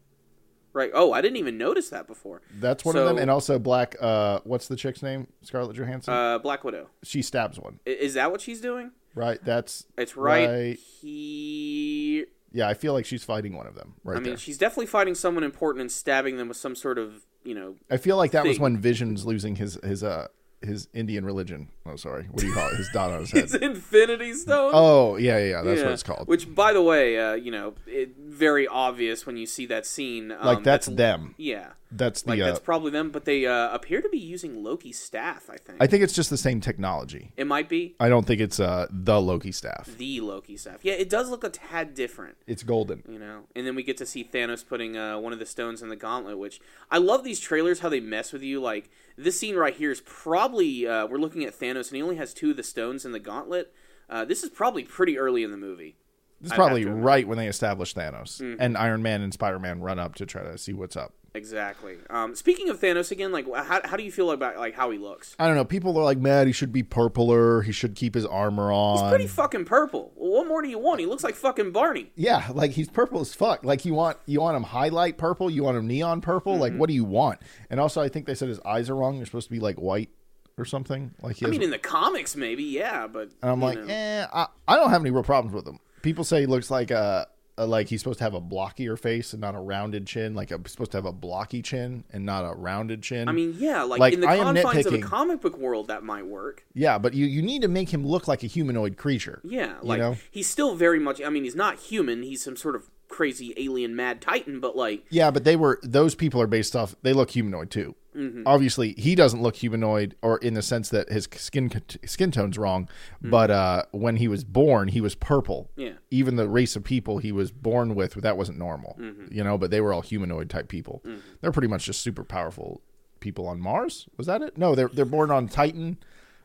[0.73, 0.91] right?
[0.93, 2.41] Oh, I didn't even notice that before.
[2.59, 3.95] That's one of them, and also Black.
[4.01, 5.27] Uh, what's the chick's name?
[5.43, 6.13] Scarlett Johansson.
[6.13, 6.89] Uh, Black Widow.
[7.03, 7.79] she stabs one.
[7.85, 8.91] Is that what she's doing?
[9.15, 9.39] Right.
[9.43, 10.79] That's It's right, right.
[11.01, 12.25] here.
[12.51, 13.95] Yeah, I feel like she's fighting one of them.
[14.03, 14.37] Right I mean, there.
[14.37, 17.97] she's definitely fighting someone important and stabbing them with some sort of, you know, I
[17.97, 20.27] feel like that was when Vision's losing his his uh
[20.61, 21.69] his Indian religion.
[21.85, 22.23] Oh, sorry.
[22.25, 22.75] What do you call it?
[22.75, 23.43] His dot on his head.
[23.43, 24.71] his Infinity Stone.
[24.73, 25.61] Oh, yeah, yeah, yeah.
[25.61, 25.85] That's Yeah.
[25.85, 26.27] what it's called.
[26.27, 30.31] Which, by the way, uh, you know, it, very obvious when you see that scene.
[30.33, 31.33] Um, like that's them.
[31.37, 32.29] Yeah, That's the.
[32.31, 33.09] like uh, that's probably them.
[33.09, 35.49] But they uh, appear to be using Loki's staff.
[35.49, 37.31] I think I think it's just the same technology.
[37.35, 39.89] it might be I don't think it's uh the Loki staff.
[39.97, 40.79] the Loki staff.
[40.83, 42.37] Yeah, it does look a tad different.
[42.47, 43.03] It's golden.
[43.09, 45.81] you know and then we get to see thanos putting uh, one of the stones
[45.81, 46.59] in the gauntlet which
[46.91, 50.01] i love these trailers how they mess with you like this scene right here is
[50.01, 53.11] probably uh, we're looking at thanos and he only has two of the stones in
[53.11, 53.73] the gauntlet
[54.09, 55.95] uh, this is probably pretty early in the movie
[56.41, 57.05] This is probably have to admit.
[57.05, 58.61] right when they establish Thanos Mm-hmm.
[58.61, 61.13] and Iron Man and Spider Man run up to try to see what's up.
[61.33, 64.89] Exactly um, speaking of thanos again like how, how do you feel about like how
[64.89, 65.65] he looks I don't know.
[65.65, 66.47] People are like, mad.
[66.47, 67.61] He should be purpler.
[67.61, 68.99] He should keep his armor on.
[68.99, 72.11] he's pretty fucking purple well, what more do you want he looks like fucking barney
[72.15, 73.63] Yeah, like he's purple as fuck.
[73.63, 76.57] Like you want you want him highlight purple, you want him neon purple.
[76.57, 76.79] Like Mm-hmm.
[76.79, 77.39] what do you want?
[77.69, 79.17] And also, I think they said his eyes are wrong.
[79.17, 80.09] They're supposed to be like white
[80.57, 81.11] or something.
[81.21, 83.93] Like he i mean in the comics maybe yeah but and I'm like, know.
[83.93, 85.79] eh, I, I don't have any real problems with him.
[86.01, 87.27] People say he looks like a,
[87.67, 90.33] like he's supposed to have a blockier face and not a rounded chin.
[90.33, 93.27] Like a, supposed to have a blocky chin and not a rounded chin.
[93.27, 96.25] I mean, yeah, like, Like, in the confines of a comic book world, that might
[96.25, 96.65] work.
[96.73, 99.41] yeah, but you you need to make him look like a humanoid creature.
[99.43, 100.17] Yeah, like know?
[100.31, 101.21] he's still very much.
[101.21, 102.23] I mean, he's not human.
[102.23, 104.59] He's some sort of crazy alien mad titan.
[104.59, 106.95] But like, Yeah, but they were those people are based off.
[107.01, 107.95] They look humanoid too.
[108.15, 108.43] Mm-hmm.
[108.45, 111.69] Obviously, he doesn't look humanoid, or in the sense that his skin
[112.05, 112.89] skin tone's wrong.
[113.21, 115.69] But uh, when he was born, he was purple.
[115.71, 115.81] Mm-hmm.
[115.81, 115.93] Yeah.
[116.11, 118.97] Even the race of people he was born with, that wasn't normal.
[118.99, 119.33] Mm-hmm.
[119.33, 121.03] You know, but they were all humanoid type people.
[121.41, 122.81] They're pretty much just super powerful
[123.19, 124.07] people on Mars.
[124.17, 124.57] Was that it?
[124.57, 125.97] No, they're they're born on Titan.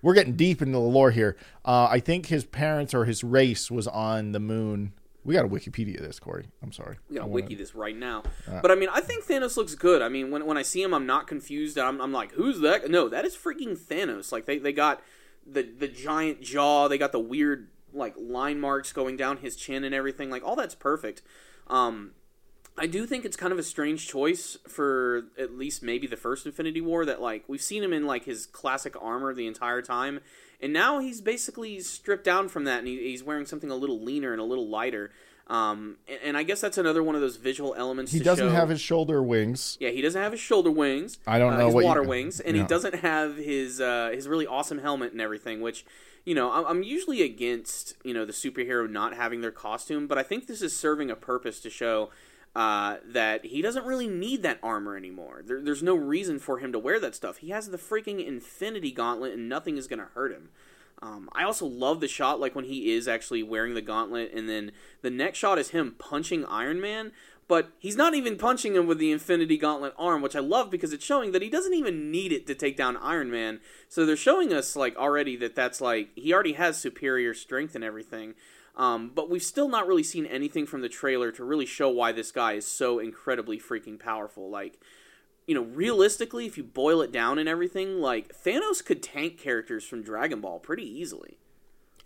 [0.03, 1.35] We're getting deep into the lore here.
[1.64, 4.92] Uh, I think his parents or his race was on the moon.
[5.25, 6.47] We got to Wikipedia this, Corey.
[6.63, 6.99] I'm sorry.
[7.09, 8.23] We got wanna- wiki this right now.
[8.47, 8.61] Uh.
[8.61, 10.03] but I mean, I think Thanos looks good.
[10.03, 11.79] I mean, when when I see him, I'm not confused.
[11.79, 12.91] I'm, I'm like, who's that?
[12.91, 14.33] No, that is freaking Thanos.
[14.33, 15.03] Like they they got
[15.47, 16.89] the the giant jaw.
[16.89, 20.29] They got the weird like line marks going down his chin and everything.
[20.31, 21.23] Like all that's perfect.
[21.69, 22.13] Um,
[22.77, 26.45] I do think it's kind of a strange choice for at least maybe the first
[26.45, 30.19] Infinity War that like we've seen him in like his classic armor the entire time,
[30.61, 34.01] and now he's basically stripped down from that and he, he's wearing something a little
[34.01, 35.11] leaner and a little lighter.
[35.47, 38.12] Um, and, and I guess that's another one of those visual elements.
[38.12, 39.77] He doesn't show- have his shoulder wings.
[39.79, 41.19] yeah, he doesn't have his shoulder wings.
[41.27, 44.11] I don't uh, know his what you- water wings, and he doesn't have his uh,
[44.14, 45.61] his really awesome helmet and everything.
[45.61, 45.85] Which,
[46.25, 50.23] you know, I'm usually against you know the superhero not having their costume, but I
[50.23, 52.09] think this is serving a purpose to show.
[52.55, 55.43] Uh, that he doesn't really need that armor anymore.
[55.45, 57.38] There, there's no reason for him to wear that stuff.
[57.38, 60.51] He has the freaking Infinity Gauntlet, and nothing is going to hurt him.
[61.03, 64.49] Um, I also love the shot, like when he is actually wearing the gauntlet, and
[64.49, 67.12] then the next shot is him punching Iron Man,
[67.47, 70.93] but he's not even punching him with the Infinity Gauntlet arm, which I love because
[70.93, 73.61] it's showing that he doesn't even need it to take down Iron Man.
[73.88, 77.85] So they're showing us like already that that's like he already has superior strength and
[77.85, 78.35] everything.
[78.77, 82.13] Um, but we've still not really seen anything from the trailer to really show why
[82.13, 84.51] this guy is so incredibly freaking powerful.
[84.51, 84.81] Like,
[85.47, 89.85] you know, realistically, if you boil it down and everything, like Thanos could tank characters
[89.85, 91.39] from Dragon Ball pretty easily.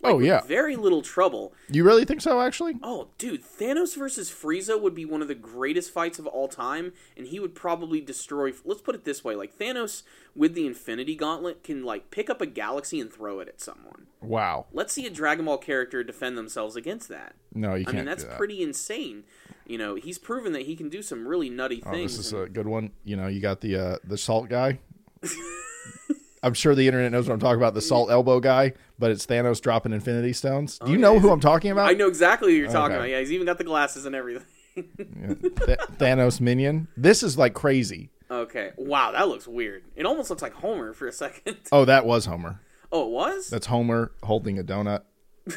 [0.01, 0.41] Like, Oh, yeah.
[0.41, 1.53] very little trouble.
[1.69, 2.39] You really think so?
[2.39, 6.47] Actually, Oh, dude, Thanos versus Frieza would be one of the greatest fights of all
[6.47, 8.53] time, and he would probably destroy.
[8.63, 10.03] Let's put it this way: like Thanos
[10.35, 14.07] with the Infinity Gauntlet can like pick up a galaxy and throw it at someone.
[14.21, 14.67] wow.
[14.71, 17.35] Let's see a Dragon Ball character defend themselves against that.
[17.53, 17.89] No, you I can't.
[17.89, 18.37] I mean, that's that.
[18.37, 19.25] pretty insane.
[19.65, 22.15] You know, he's proven that he can do some really nutty Oh, things.
[22.15, 22.91] this is and- a good one.
[23.03, 24.79] You know, you got the uh, the salt guy.
[26.43, 27.73] I'm sure the internet knows what I'm talking about.
[27.73, 30.79] The salt elbow guy, but it's Thanos dropping Infinity Stones.
[30.79, 31.89] Do you oh, know who I'm talking about?
[31.89, 32.95] I know exactly who you're talking Okay.
[32.95, 33.09] about.
[33.09, 34.45] Yeah, he's even got the glasses and everything.
[34.75, 36.87] Th- Thanos minion.
[36.95, 38.09] This is like crazy.
[38.31, 38.71] okay.
[38.77, 39.83] Wow, that looks weird.
[39.95, 41.57] It almost looks like Homer for a second.
[41.71, 42.61] Oh, that was Homer.
[42.91, 43.49] Oh, it was?
[43.49, 45.01] That's Homer holding a donut.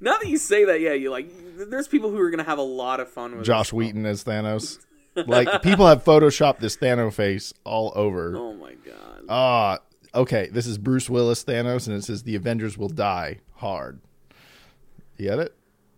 [0.00, 1.28] Now that you say that, yeah, you like.
[1.68, 3.72] There's people who are gonna have a lot of fun with Josh.
[3.72, 4.78] Wheaton as Thanos.
[5.14, 8.36] Like people have photoshopped this Thanos face all over.
[8.36, 9.24] Oh my god.
[9.28, 9.78] Ah,
[10.14, 10.48] okay.
[10.52, 14.00] This is Bruce Willis Thanos, and it says the Avengers will die hard.
[15.16, 15.54] You get it?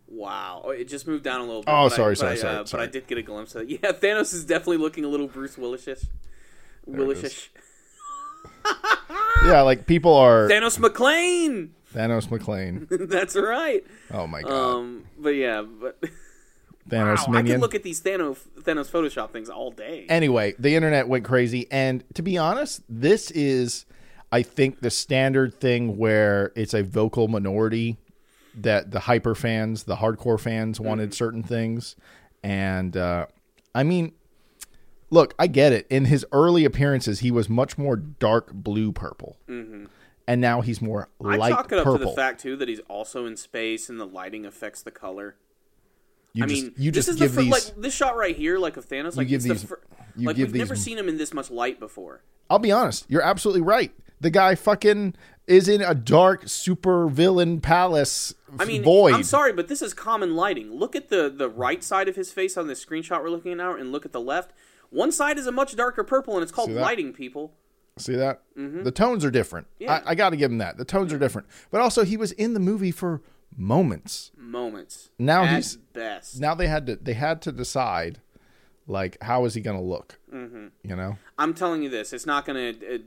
[0.08, 0.62] Wow.
[0.64, 1.70] Oh, it just moved down a little bit.
[1.70, 2.80] Oh, but I- sorry, sorry, I, sorry, uh, But.
[2.80, 3.68] I did get a glimpse of it.
[3.82, 6.02] Yeah, Thanos is definitely looking a little Bruce Willisish.
[6.86, 7.50] Willisish.
[9.44, 11.70] Yeah, like people are Thanos McClane.
[11.92, 12.86] Thanos McClane.
[13.10, 13.84] That's right.
[14.12, 15.98] Oh my god, Um, but yeah, but
[16.88, 20.06] Thanos wow, I can look at these Thanos Thanos Photoshop things all day.
[20.08, 23.86] anyway, the internet went crazy, and to be honest, this is,
[24.32, 27.98] I think, the standard thing where it's a vocal minority
[28.56, 31.96] that the hyper fans, the hardcore fans, wanted certain things,
[32.42, 33.26] and uh,
[33.74, 34.12] I mean,
[35.10, 35.86] look, I get it.
[35.88, 39.36] In his early appearances, he was much more dark blue purple,
[40.26, 41.98] and now he's more light chalk it up purple.
[42.00, 45.36] to the fact too that he's also in space and the lighting affects the color.
[46.34, 47.50] You I just, mean, you this is give the fir- these.
[47.52, 49.16] like this shot right here, like of Thanos.
[49.16, 49.80] Like give it's these- the fir-
[50.16, 52.22] you like give we've these- never seen him in this much light before.
[52.50, 53.06] I'll be honest.
[53.08, 53.92] You're absolutely right.
[54.20, 55.14] The guy fucking
[55.46, 59.14] is in a dark super villain palace I mean, void.
[59.14, 60.70] I'm sorry, but this is common lighting.
[60.72, 63.58] Look at the the right side of his face on this screenshot we're looking at
[63.58, 64.52] now, and look at the left.
[64.90, 67.12] One side is a much darker purple, and it's called lighting.
[67.14, 67.54] People,
[67.98, 68.42] See that?
[68.56, 69.66] The tones are different.
[69.74, 69.82] Mm-hmm.
[69.84, 70.02] Yeah.
[70.06, 70.76] I, I got to give him that.
[70.76, 71.46] The tones are different.
[71.70, 73.22] But also, he was in the movie for
[73.56, 74.30] moments.
[74.36, 75.10] moments.
[75.18, 76.40] Now at he's- best.
[76.40, 78.20] Now they had to they had to decide,
[78.86, 80.18] like, how is he going to look?
[80.32, 80.66] Mm-hmm.
[80.82, 81.18] You know?
[81.38, 82.98] I'm telling you this, it's not going to uh,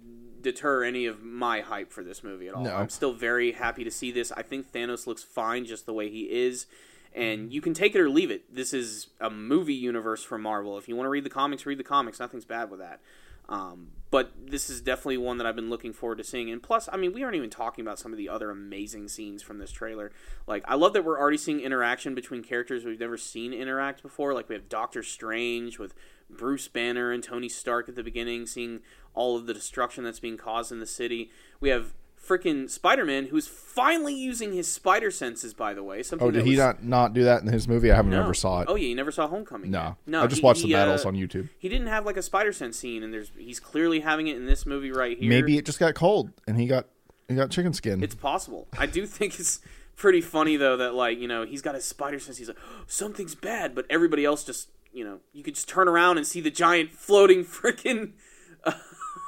[0.42, 2.64] deter any of my hype for this movie at all.
[2.64, 2.76] No.
[2.76, 4.32] I'm still very happy to see this.
[4.32, 6.64] I think Thanos looks fine just the way he is.
[6.66, 7.22] Mm-hmm.
[7.22, 8.54] And you can take it or leave it.
[8.54, 10.78] This is a movie universe from Marvel.
[10.78, 12.20] If you want to read the comics, read the comics.
[12.20, 13.00] Nothing's bad with that.
[13.48, 16.50] Um, but this is definitely one that I've been looking forward to seeing.
[16.50, 19.44] And plus, I mean, we aren't even talking about some of the other amazing scenes
[19.44, 20.12] from this trailer.
[20.48, 24.34] Like, I love that we're already seeing interaction between characters we've never seen interact before.
[24.34, 25.94] Like, we have Doctor Strange with
[26.30, 28.80] Bruce Banner and Tony Stark at the beginning, seeing
[29.14, 31.30] all of the destruction that's being caused in the city.
[31.60, 31.94] We have
[32.28, 35.54] freaking Spider-Man, who's finally using his spider senses.
[35.54, 37.92] By the way, something Oh, did he not not do that in his movie?
[37.92, 38.22] I haven't no.
[38.22, 38.68] never saw it.
[38.70, 39.72] Oh yeah, you never saw Homecoming.
[39.72, 39.84] No.
[39.84, 39.94] yet?
[40.08, 40.24] no.
[40.24, 41.50] I just he- watched the battles uh, on YouTube.
[41.60, 44.46] He didn't have like a spider sense scene, and there's he's clearly having it in
[44.46, 45.30] this movie right here.
[45.30, 46.88] Maybe it just got cold and he got
[47.28, 48.04] he got chicken skin.
[48.04, 48.68] it's possible.
[48.78, 49.60] I do think it's
[49.96, 52.38] pretty funny though that like you know he's got his spider sense.
[52.38, 52.58] He's like
[52.88, 56.42] something's bad, but everybody else just you know you could just turn around and see
[56.42, 58.12] the giant floating freaking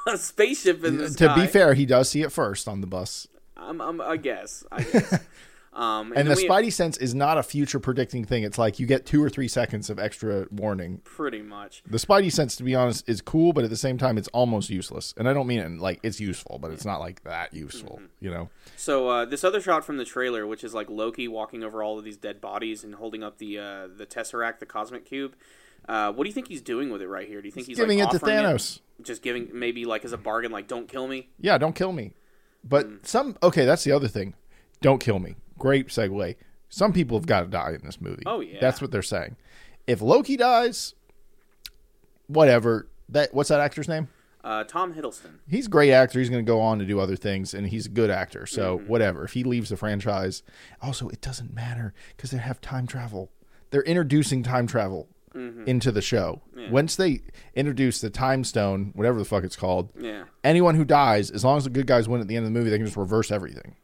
[0.08, 1.40] uh, spaceship in the to sky.
[1.42, 3.26] be fair, he does see it first on the bus.
[3.56, 4.64] I'm, I'm, I guess.
[4.72, 5.20] I guess.
[5.72, 8.42] Um, And then the we- Spidey sense is not a future predicting thing.
[8.42, 10.98] It's like you get two or three seconds of extra warning.
[11.04, 11.82] pretty much.
[11.86, 14.70] The Spidey sense, to be honest, is cool, but at the same time, it's almost
[14.70, 15.14] useless.
[15.16, 17.96] And I don't mean it in, like it's useful, but it's not like that useful.
[18.02, 18.24] Mm-hmm.
[18.24, 18.50] You know?
[18.76, 21.96] So uh, this other shot from the trailer, which is like Loki walking over all
[21.98, 25.36] of these dead bodies and holding up the uh, the tesseract, the cosmic cube.
[25.88, 27.40] Uh, what do you think he's doing with it right here?
[27.40, 28.80] Do you think he's, Giving like, it to Thanos.
[29.02, 32.12] just giving maybe like as a bargain, like "Don't kill me." Yeah, don't kill me.
[32.62, 33.06] But Mm.
[33.06, 34.34] some okay, that's the other thing.
[34.82, 35.36] Don't kill me.
[35.58, 36.36] Great segue.
[36.68, 38.22] Some people have got to die in this movie.
[38.26, 38.58] Oh, yeah.
[38.60, 39.36] that's what they're saying.
[39.86, 40.94] If Loki dies,
[42.26, 42.88] whatever.
[43.08, 44.08] That what's that actor's name?
[44.44, 45.38] Uh, Tom Hiddleston.
[45.48, 46.18] he's a great actor.
[46.20, 48.46] He's going to go on to do other things, and he's a good actor.
[48.46, 48.86] So Mm-hmm.
[48.88, 49.24] whatever.
[49.24, 50.42] If he leaves the franchise,
[50.80, 53.30] also it doesn't matter because they have time travel.
[53.70, 55.64] they're introducing time travel Mm-hmm.
[55.66, 56.42] into the show.
[56.70, 57.20] Once they
[57.54, 60.24] introduce the time stone, whatever the fuck it's called, Yeah.
[60.44, 62.58] anyone who dies, as long as the good guys win at the end of the
[62.58, 63.76] movie, they can just reverse everything.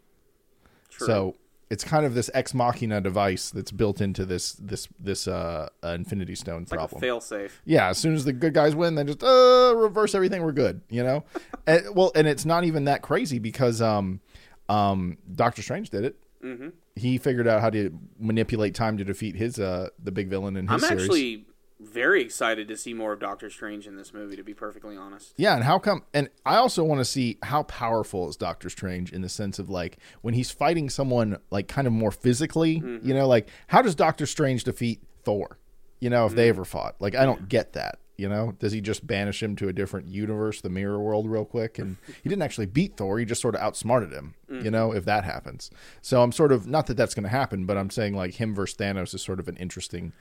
[0.91, 1.07] True.
[1.07, 1.37] So
[1.71, 5.89] it's kind of this ex machina device that's built into this this this uh, uh
[5.89, 6.99] Infinity Stone it's problem.
[6.99, 7.63] a fail safe.
[7.65, 10.43] yeah, as soon as the good guys win, they just uh reverse everything.
[10.43, 11.25] We're good, you know.
[11.67, 14.21] and, well, and it's not even that crazy because um
[14.69, 16.17] um Doctor Strange did it.
[16.45, 16.69] Mm-hmm.
[16.97, 20.67] He figured out how to manipulate time to defeat his uh the big villain in
[20.69, 21.03] his I'm series.
[21.05, 21.47] actually
[21.81, 24.37] very excited to see more of Doctor Strange in this movie.
[24.37, 25.35] To be perfectly honest.
[25.37, 26.05] Yeah, and how come?
[26.15, 29.69] And I also want to see how powerful is Doctor Strange in the sense of
[29.69, 32.81] like when he's fighting someone like kind of more physically.
[32.81, 33.07] Mm-hmm.
[33.07, 35.59] You know, like how does Doctor Strange defeat Thor?
[36.01, 36.37] You know, if Mm-hmm.
[36.37, 37.99] they ever fought, like I don't get that.
[38.17, 41.45] You know, does he just banish him to a different universe, the mirror world, real
[41.45, 41.79] quick?
[41.79, 44.35] And he didn't actually beat Thor; he just sort of outsmarted him.
[44.51, 44.65] Mm-hmm.
[44.65, 45.71] You know, if that happens.
[46.01, 48.55] So I'm sort of not that that's going to happen, but I'm saying like him
[48.55, 50.13] versus Thanos is sort of an interesting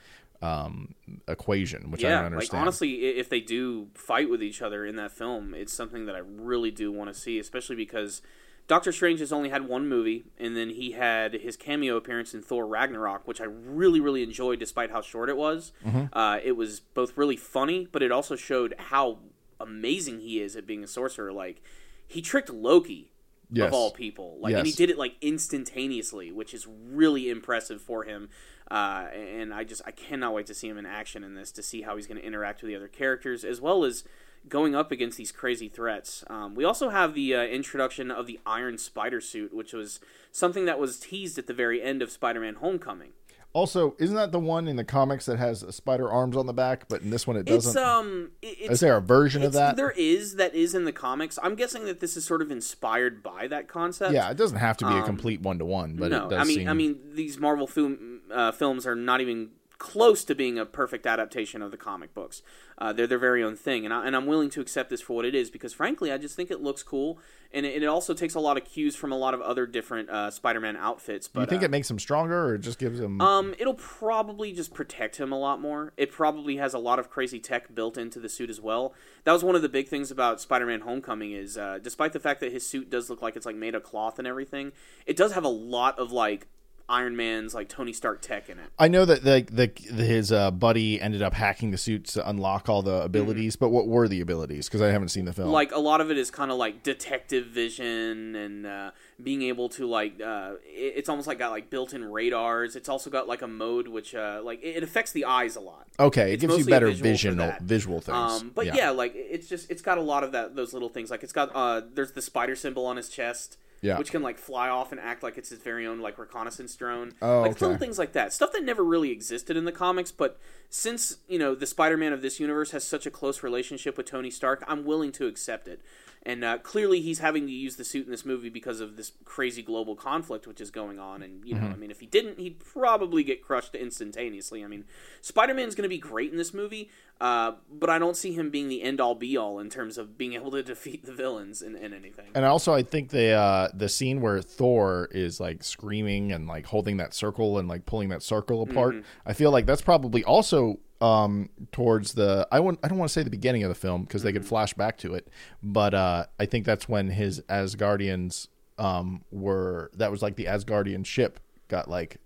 [0.42, 0.94] um
[1.28, 2.60] equation, which I don't like understand.
[2.62, 6.18] honestly, if they do fight with each other in that film, it's something that I
[6.18, 8.20] really do want to see, especially because
[8.66, 12.40] Doctor Strange has only had one movie, and then he had his cameo appearance in
[12.42, 15.72] Thor Ragnarok, which I really, really enjoyed, despite how short it was.
[15.84, 16.06] Mm-hmm.
[16.12, 19.18] Uh, it was both really funny, but it also showed how
[19.60, 21.32] amazing he is at being a sorcerer.
[21.32, 21.62] Like
[22.06, 23.10] he tricked Loki.
[23.50, 23.68] Yes.
[23.68, 28.02] Of all people, like, and he did it like instantaneously, which is really impressive for
[28.02, 28.30] him.
[28.68, 31.62] Uh, and I just I cannot wait to see him in action in this to
[31.62, 34.02] see how he's going to interact with the other characters as well as
[34.48, 36.24] going up against these crazy threats.
[36.28, 40.00] Um, we also have the uh, introduction of the Iron Spider suit, which was
[40.32, 43.10] something that was teased at the very end of Spider-Man: Homecoming.
[43.52, 46.88] Also, isn't that the one in the comics that has spider arms on the back,
[46.88, 47.70] but in this one it doesn't?
[47.70, 49.76] It's um, it- it's, Is there a version of that?
[49.76, 51.38] There is that is in the comics.
[51.40, 54.12] I'm guessing that this is sort of inspired by that concept.
[54.12, 56.30] yeah, it doesn't have to be a complete one to one, but Um, no, it
[56.30, 56.68] does I mean, seem.
[56.68, 61.06] I mean, these Marvel film, uh, films are not even close to being a perfect
[61.06, 62.42] adaptation of the comic books.
[62.76, 65.14] Uh, they're their very own thing, and, I, and I'm willing to accept this for
[65.14, 67.18] what it is because, frankly, I just think it looks cool,
[67.52, 70.10] and it, it also takes a lot of cues from a lot of other different
[70.10, 71.28] uh, Spider-Man outfits.
[71.28, 73.20] But you think uh, it makes him stronger, or it just gives him?
[73.20, 75.92] um, it'll probably just protect him a lot more.
[75.96, 78.92] It probably has a lot of crazy tech built into the suit as well.
[79.22, 82.40] That was one of the big things about Spider-Man: Homecoming is, uh, despite the fact
[82.40, 84.72] that his suit does look like it's like made of cloth and everything,
[85.06, 86.48] it does have a lot of like
[86.88, 88.66] Iron Man's like Tony Stark tech in it.
[88.78, 92.28] I know that like the, the his uh, buddy ended up hacking the suits to
[92.28, 94.68] unlock all the abilities, but what were the abilities?
[94.68, 95.48] Because I haven't seen the film.
[95.50, 98.90] Like a lot of it is kind of like detective vision and uh,
[99.22, 102.76] being able to like uh, it- it's almost like got like built-in radars.
[102.76, 105.60] It's also got like a mode which uh, like it it affects the eyes a
[105.60, 105.86] lot.
[105.98, 108.16] okay, it it's gives you better visual visual things.
[108.42, 108.90] Um, but yeah.
[108.90, 111.10] like it's just it's got a lot of that those little things.
[111.10, 113.98] Like it's got uh, there's the spider symbol on his chest, Yeah.
[113.98, 117.12] which can like fly off and act like it's his very own like reconnaissance drone.
[117.20, 117.66] Oh, like okay.
[117.66, 120.10] little things like that, stuff that never really existed in the comics.
[120.10, 124.06] But since you know the Spider-Man of this universe has such a close relationship with
[124.06, 125.82] Tony Stark, I'm willing to accept it.
[126.26, 129.12] And uh, clearly, he's having to use the suit in this movie because of this
[129.24, 131.22] crazy global conflict which is going on.
[131.22, 131.72] And you know, Mm-hmm.
[131.72, 134.64] I mean, if he didn't, he'd probably get crushed instantaneously.
[134.64, 134.84] I mean,
[135.20, 138.68] Spider-Man's going to be great in this movie, uh, but I don't see him being
[138.68, 142.26] the end-all, be-all in terms of being able to defeat the villains in, in anything.
[142.34, 146.66] And also, I think the uh, the scene where Thor is like screaming and like
[146.66, 149.06] holding that circle and like pulling that circle apart, Mm-hmm.
[149.26, 153.12] I feel like that's probably also um, towards the I wouldn't I don't want to
[153.12, 154.38] say the beginning of the film because they Mm-hmm.
[154.38, 155.28] could flash back to it,
[155.62, 161.04] but uh, I think that's when his Asgardians um, were that was like the Asgardian
[161.06, 162.18] ship got like.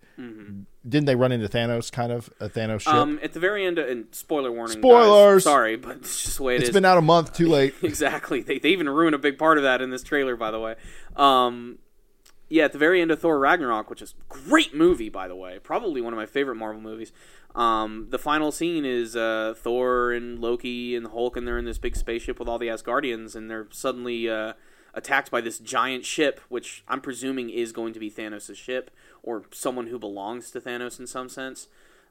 [0.89, 1.93] Didn't they run into Thanos?
[1.93, 2.93] Kind of a Thanos ship.
[2.93, 2.99] Mm-hmm.
[2.99, 5.45] Um, at the very end, and spoiler warning, guys, Spoilers!
[5.45, 6.75] sorry, but it's just the way it it's is.
[6.75, 7.35] been out a month.
[7.35, 7.75] Too late.
[7.83, 8.41] exactly.
[8.43, 10.75] They, they even ruin a big part of that in this trailer, by the way.
[11.15, 11.79] Um,
[12.49, 15.37] yeah, at the very end of Thor Ragnarok, which is a great movie, by the
[15.37, 17.13] way, probably one of my favorite Marvel movies.
[17.55, 21.65] Um, the final scene is uh, Thor and Loki and the Hulk, and they're in
[21.65, 24.53] this big spaceship with all the Asgardians, and they're suddenly uh,
[24.95, 28.91] attacked by this giant ship, which I'm presuming is going to be Thanos' ship
[29.23, 31.69] or someone who belongs to Thanos in some sense.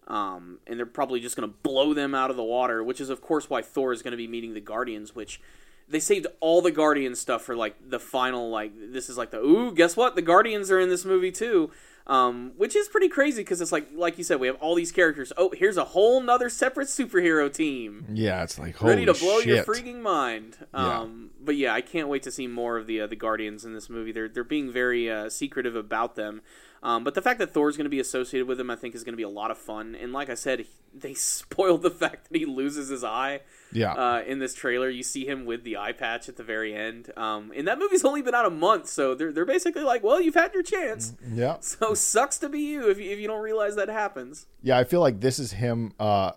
[0.07, 3.09] Um, and they're probably just going to blow them out of the water, which is,
[3.09, 5.41] of course, why Thor is going to be meeting the Guardians, which
[5.89, 8.49] they saved all the Guardian stuff for like the final.
[8.49, 10.15] Like this is like the ooh, guess what?
[10.15, 11.71] The Guardians are in this movie too,
[12.07, 14.91] um, which is pretty crazy because it's like like you said, we have all these
[14.91, 15.31] characters.
[15.37, 19.39] Oh, here's a whole nother separate superhero team Yeah, it's like holy ready to blow
[19.39, 20.57] your freaking mind.
[20.73, 20.99] Yeah.
[20.99, 23.73] Um, But yeah, I can't wait to see more of the uh, the Guardians in
[23.73, 24.11] this movie.
[24.11, 26.41] They're they're being very uh, secretive about them.
[26.87, 29.03] Um, but the fact that Thor's going to be associated with him, I think, is
[29.03, 29.93] going to be a lot of fun.
[29.93, 33.41] And like I said, they spoiled the fact that he loses his eye.
[33.73, 33.91] Yeah.
[33.93, 37.11] Uh, in this trailer, you see him with the eye patch at the very end.
[37.17, 40.21] Um, and that movie's only been out a month, so they're they're basically like, well,
[40.21, 41.13] you've had your chance.
[41.29, 41.57] yeah.
[41.61, 44.47] So sucks to be you if you, if you don't realize that happens.
[44.63, 46.31] Yeah, I feel like this is him uh,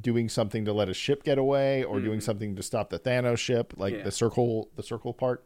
[0.00, 3.38] doing something to let a ship get away, or doing something to stop the Thanos
[3.38, 3.98] ship, like Mm-hmm.
[3.98, 4.04] Yeah.
[4.04, 5.44] the circle, the circle part.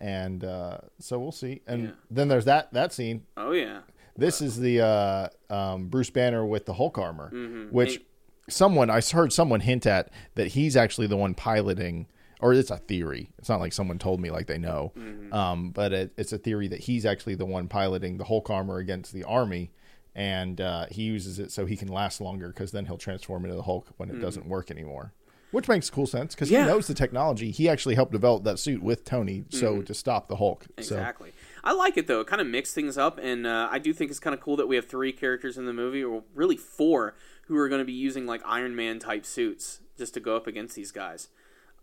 [0.00, 1.62] And uh, so we'll see.
[1.66, 1.90] And Yeah.
[2.10, 3.22] then there's that that scene.
[3.36, 3.80] Oh yeah.
[4.16, 7.74] This is the uh, um, Bruce Banner with the Hulk armor, Mm-hmm.
[7.74, 8.04] which And-
[8.48, 12.06] someone I heard someone hint at that he's actually the one piloting,
[12.40, 13.30] or it's a theory.
[13.38, 15.32] It's not like someone told me like they know, Mm-hmm.
[15.32, 18.78] um, but it, it's a theory that he's actually the one piloting the Hulk armor
[18.78, 19.70] against the army,
[20.14, 23.56] and uh, he uses it so he can last longer because then he'll transform into
[23.56, 25.14] the Hulk when it doesn't work anymore.
[25.52, 26.54] Which makes cool sense because Mm-hmm.
[26.54, 26.62] Yeah.
[26.64, 27.50] he knows the technology.
[27.50, 30.64] He actually helped develop that suit with Tony, so to stop the Hulk.
[30.80, 31.32] So Exactly.
[31.64, 32.20] I like it though.
[32.20, 34.56] It kind of mixed things up, and uh, I do think it's kind of cool
[34.56, 37.14] that we have three characters in the movie, or really four,
[37.46, 40.46] who are going to be using like Iron Man type suits just to go up
[40.46, 41.28] against these guys.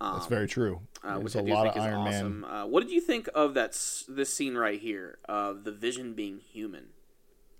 [0.02, 0.82] Um, that's very true.
[1.04, 2.44] uh, There's which a I do lot think of is Iron Man.
[2.46, 6.14] Uh, what did you think of that s- this scene right here of the Vision
[6.14, 6.88] being human?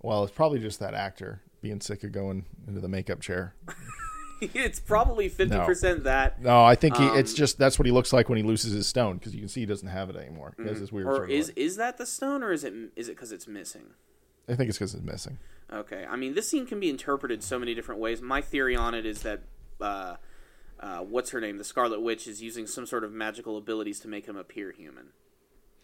[0.02, 3.54] Well, it's probably just that actor being sick of going into the makeup chair.
[4.54, 7.92] it's probably fifty percent that, No, I think he, Um, it's just that's what he
[7.92, 10.16] looks like when he loses his stone because you can see he doesn't have it
[10.16, 10.54] anymore.
[10.58, 11.08] He has this weird.
[11.08, 13.88] or is is that the stone, or is it is it because it's missing?
[14.48, 15.38] I think it's because it's missing.
[15.72, 18.22] Okay, I mean, this scene can be interpreted so many different ways.
[18.22, 19.42] My theory on it is that,
[19.80, 20.16] uh,
[20.80, 24.08] uh, what's her name, the Scarlet Witch, is using some sort of magical abilities to
[24.08, 25.10] make him appear human.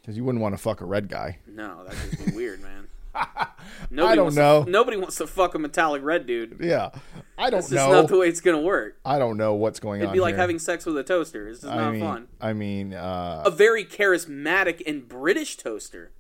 [0.01, 1.38] Because you wouldn't want to fuck a red guy.
[1.45, 2.88] No, that would be weird, man.
[3.89, 4.63] Nobody don't wants know.
[4.63, 6.57] To, nobody wants to fuck a metallic red dude.
[6.61, 6.89] Yeah,
[7.38, 7.91] I don't just know.
[7.91, 8.97] not the way it's gonna work.
[9.05, 10.05] I don't know what's going on.
[10.05, 10.41] It'd be like here.
[10.41, 11.47] having sex with a toaster.
[11.47, 12.28] It's just I not mean, fun.
[12.41, 16.11] I mean, uh, A very charismatic and British toaster.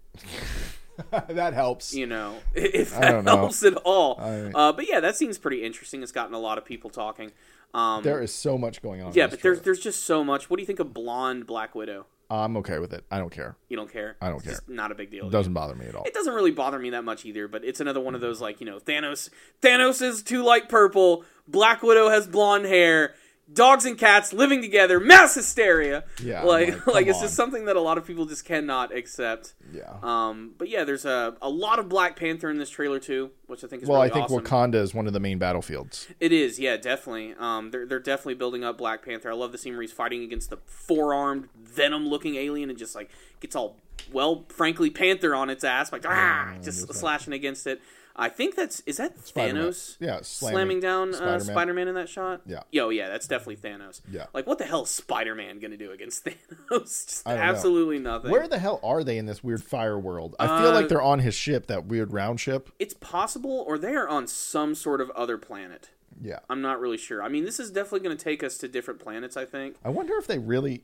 [1.27, 1.93] that helps.
[1.93, 3.37] you know, if I that don't know.
[3.37, 4.17] helps at all.
[4.19, 6.01] I- uh, but yeah, that seems pretty interesting.
[6.03, 7.31] It's gotten a lot of people talking.
[7.73, 9.11] Um, There is so much going on.
[9.13, 10.49] yeah, but there's there's just so much.
[10.49, 12.05] What do you think of blonde Black Widow?
[12.29, 13.05] I'm okay with it.
[13.11, 13.55] I don't care.
[13.69, 14.17] You don't care.
[14.21, 14.75] I don't It's care.
[14.75, 15.27] Not a big deal.
[15.27, 16.03] It doesn't bother me at all.
[16.05, 17.47] It doesn't really bother me that much either.
[17.47, 19.29] But it's another one of those like you know Thanos.
[19.61, 21.23] Thanos is too light purple.
[21.47, 23.13] Black Widow has blonde hair.
[23.51, 24.99] Dogs and cats living together.
[24.99, 26.03] Mass hysteria.
[26.21, 27.23] Yeah, like like, like, it's on.
[27.23, 29.53] just something that a lot of people just cannot accept.
[29.71, 29.93] Yeah.
[30.01, 33.63] Um, but yeah, there's a, a lot of Black Panther in this trailer too, which
[33.63, 34.43] I think is well, really I think awesome.
[34.43, 36.07] Wakanda is one of the main battlefields.
[36.19, 37.35] It is, yeah, definitely.
[37.37, 39.31] Um, they're they're definitely building up Black Panther.
[39.31, 42.79] I love the scene where he's fighting against the four armed Venom looking alien and
[42.79, 43.77] just like gets all
[44.11, 47.81] well, frankly, Panther on its ass, like ah, just slashing against it.
[48.17, 49.63] I think that's is that Spider-Man.
[49.65, 49.97] Thanos?
[49.99, 51.39] Yeah, slamming, slamming down uh, Spider-Man.
[51.41, 52.41] Spider-Man in that shot.
[52.45, 52.61] Yeah.
[52.71, 54.01] yo, yeah, that's definitely Thanos.
[54.09, 54.27] Yeah.
[54.33, 57.05] like what the hell is Spider-Man gonna do against Thanos?
[57.07, 57.51] Just I don't know.
[57.51, 58.31] absolutely nothing.
[58.31, 60.35] Where the hell are they in this weird fire world?
[60.39, 62.69] I feel Uh, like they're on his ship, that weird round ship.
[62.79, 65.89] it's possible, or they are on some sort of other planet.
[66.21, 66.39] Yeah.
[66.49, 67.21] I'm not really sure.
[67.21, 69.35] I mean, this is definitely going to take us to different planets.
[69.35, 69.75] I think.
[69.83, 70.83] I wonder if they really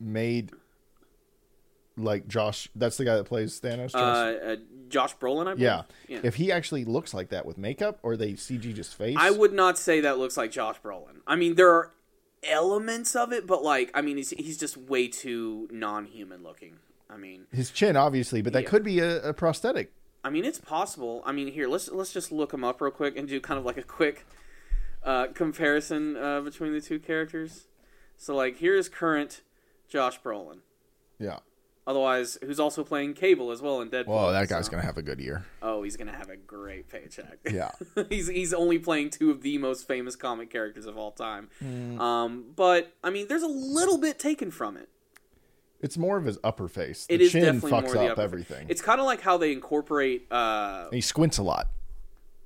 [0.00, 0.50] made
[1.96, 2.68] like Josh.
[2.74, 3.92] That's the guy that plays Thanos.
[3.92, 3.94] Josh?
[3.94, 4.56] Uh, uh,
[4.88, 5.60] Josh Brolin, I believe.
[5.60, 5.82] yeah.
[6.08, 6.20] yeah.
[6.22, 9.16] If he actually looks like that with makeup, or they CG just face.
[9.18, 11.20] I would not say that looks like Josh Brolin.
[11.26, 11.92] I mean, there are
[12.42, 16.76] elements of it, but like, I mean, he's, he's just way too non-human looking.
[17.08, 18.68] I mean, his chin, obviously, but that Yeah.
[18.70, 19.92] could be a, a prosthetic.
[20.24, 21.22] I mean, it's possible.
[21.26, 23.64] I mean, here let's let's just look him up real quick and do kind of
[23.64, 24.26] like a quick
[25.04, 27.66] uh, comparison uh, between the two characters.
[28.16, 29.42] So, like, here is current
[29.88, 30.58] Josh Brolin.
[31.18, 31.40] Yeah.
[31.86, 34.06] Otherwise, who's also playing Cable as well in Deadpool.
[34.06, 35.44] Well, that guy's so- gonna have a good year.
[35.60, 37.38] Oh, he's gonna have a great paycheck.
[37.50, 37.72] Yeah.
[38.08, 41.50] he's he's only playing two of the most famous comic characters of all time.
[41.62, 42.00] Mm.
[42.00, 44.88] Um, but I mean, there's a little bit taken from it.
[45.80, 47.04] It's more of his upper face.
[47.04, 48.66] The It is chin definitely fucks up upper- everything.
[48.70, 50.26] It's kind of like how they incorporate.
[50.32, 51.68] Uh, he squints a lot.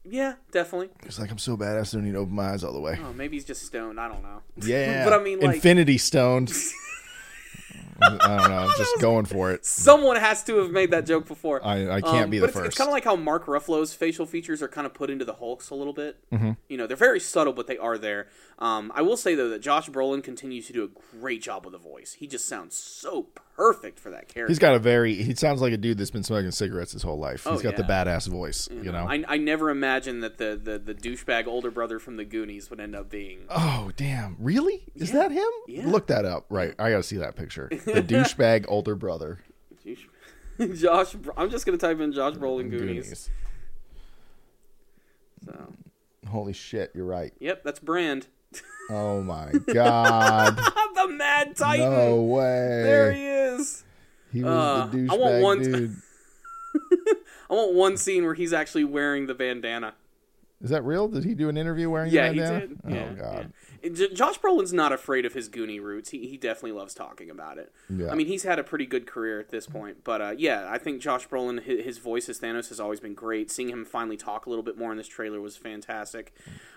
[0.05, 0.89] yeah, definitely.
[1.05, 2.99] He's like, I'm so badass, I don't need to open my eyes all the way.
[3.01, 4.01] Oh, maybe he's just stoned.
[4.01, 4.43] I don't know.
[4.57, 5.05] Yeah.
[5.09, 6.53] but I mean, like, Infinity Stoned.
[8.01, 8.19] I don't
[8.51, 8.59] know.
[8.59, 9.65] I'm just going for it.
[9.65, 11.65] someone has to have made that joke before.
[11.65, 12.67] I, I can't Um, be but the it's, first.
[12.69, 15.35] It's kind of like how Mark Ruffalo's facial features are kind of put into the
[15.35, 16.17] Hulk's a little bit.
[16.33, 16.53] Mm-hmm.
[16.69, 18.29] You know, they're very subtle, but they are there.
[18.59, 21.73] Um, I will say though that Josh Brolin continues to do a great job with
[21.73, 22.15] the voice.
[22.15, 23.29] He just sounds so
[23.59, 24.51] perfect for that character.
[24.51, 25.15] He's got a very.
[25.15, 27.47] He sounds like a dude that's been smoking cigarettes his whole life.
[27.47, 28.69] Oh, He's got the badass voice.
[28.71, 29.07] You know.
[29.07, 32.81] I, I never imagined that the, the, the douchebag older brother from the Goonies would
[32.81, 33.41] end up being.
[33.51, 34.37] oh damn!
[34.39, 34.85] Really?
[34.95, 35.49] Is that him?
[35.67, 35.89] Yeah.
[35.89, 36.47] Look that up.
[36.49, 36.75] Right.
[36.79, 37.69] I gotta see that picture.
[37.89, 39.41] The douchebag older brother.
[40.75, 41.17] Josh.
[41.37, 43.05] I'm just gonna type in Josh Brolin Goonies.
[43.05, 43.31] Goonies.
[45.45, 45.73] So,
[46.29, 46.93] Holy shit!
[46.95, 47.33] You're right.
[47.41, 48.27] yep, that's Brand.
[48.91, 50.57] Oh my god!
[50.95, 51.91] the Mad Titan.
[51.91, 52.83] no way.
[52.85, 53.85] There he is.
[54.33, 55.97] He was Uh, the I want one- dude.
[57.51, 59.95] I want one scene where he's actually wearing the bandana.
[60.63, 61.09] Is that real?
[61.09, 62.67] Did he do an interview wearing Yeah, the he bandana?
[62.67, 62.79] did.
[62.85, 63.53] Oh yeah, god.
[63.53, 63.68] yeah.
[63.83, 66.11] J- Josh Brolin's not afraid of his Goonie roots.
[66.11, 67.73] He, he definitely loves talking about it.
[67.89, 68.11] Yeah.
[68.11, 70.05] I mean, he's had a pretty good career at this point.
[70.05, 73.15] But uh, yeah, I think Josh Brolin, his, his voice as Thanos has always been
[73.15, 73.51] great.
[73.51, 76.33] Seeing him finally talk a little bit more in this trailer was fantastic.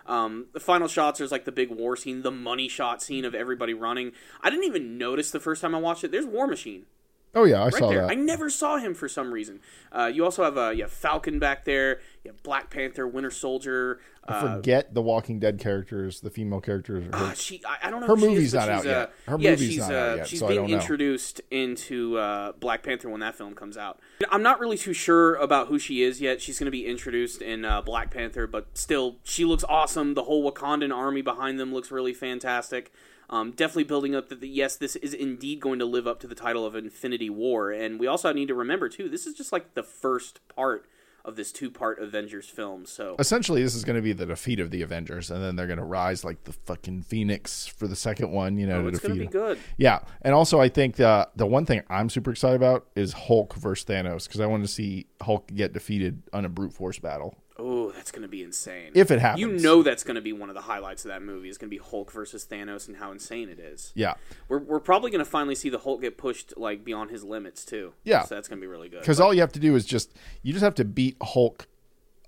[0.05, 3.35] Um, the final shots, there's like the big war scene, the money shot scene of
[3.35, 4.11] everybody running.
[4.41, 6.11] I didn't even notice the first time I watched it.
[6.11, 6.85] There's War Machine
[7.33, 8.01] Oh yeah, I right saw there.
[8.01, 8.11] that.
[8.11, 9.61] I never saw him for some reason.
[9.91, 12.01] Uh, you also have uh, you have Falcon back there.
[12.23, 13.99] You have Black Panther, Winter Soldier.
[14.27, 17.07] Uh, Forget the Walking Dead characters, the female characters.
[17.11, 18.07] Are uh, she, I, I don't know.
[18.07, 19.13] Her movie's is, not out yet.
[19.27, 20.77] Uh, Her yeah, movie's she's, not uh, out yet, She's so I being don't know.
[20.77, 23.99] introduced into uh, Black Panther when that film comes out.
[24.29, 26.41] I'm not really too sure about who she is yet.
[26.41, 30.13] She's going to be introduced in uh, Black Panther, but still, she looks awesome.
[30.13, 32.91] The whole Wakandan army behind them looks really fantastic.
[33.31, 36.27] Um, definitely building up that the, yes, this is indeed going to live up to
[36.27, 39.51] the title of Infinity War, and we also need to remember too, this is just
[39.53, 40.85] like the first part
[41.23, 42.85] of this two-part Avengers film.
[42.85, 45.67] So Essentially, this is going to be the defeat of the Avengers, and then they're
[45.67, 48.57] going to rise like the fucking Phoenix for the second one.
[48.57, 49.07] You know, oh, to it's defeat.
[49.07, 49.59] going to be good.
[49.77, 53.55] Yeah, and also I think the the one thing I'm super excited about is Hulk
[53.55, 57.35] versus Thanos because I want to see Hulk get defeated on a brute force battle.
[57.61, 58.91] Oh, that's going to be insane.
[58.95, 59.41] If it happens.
[59.41, 61.69] You know that's going to be one of the highlights of that movie It's going
[61.69, 63.91] to be Hulk versus Thanos and how insane it is.
[63.95, 64.15] Yeah,
[64.49, 67.63] We're, we're probably going to finally see the Hulk get pushed like beyond his limits
[67.63, 67.93] too.
[68.03, 68.23] Yeah.
[68.23, 69.01] So that's going to be really good.
[69.01, 71.67] because all you have to do is just you just have to beat Hulk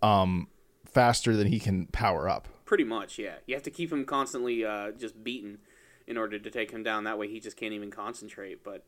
[0.01, 0.47] um
[0.85, 2.47] faster than he can power up.
[2.65, 3.35] Pretty much, yeah.
[3.45, 5.57] You have to keep him constantly uh, just beaten
[6.07, 7.03] in order to take him down.
[7.03, 8.63] That way he just can't even concentrate.
[8.63, 8.85] But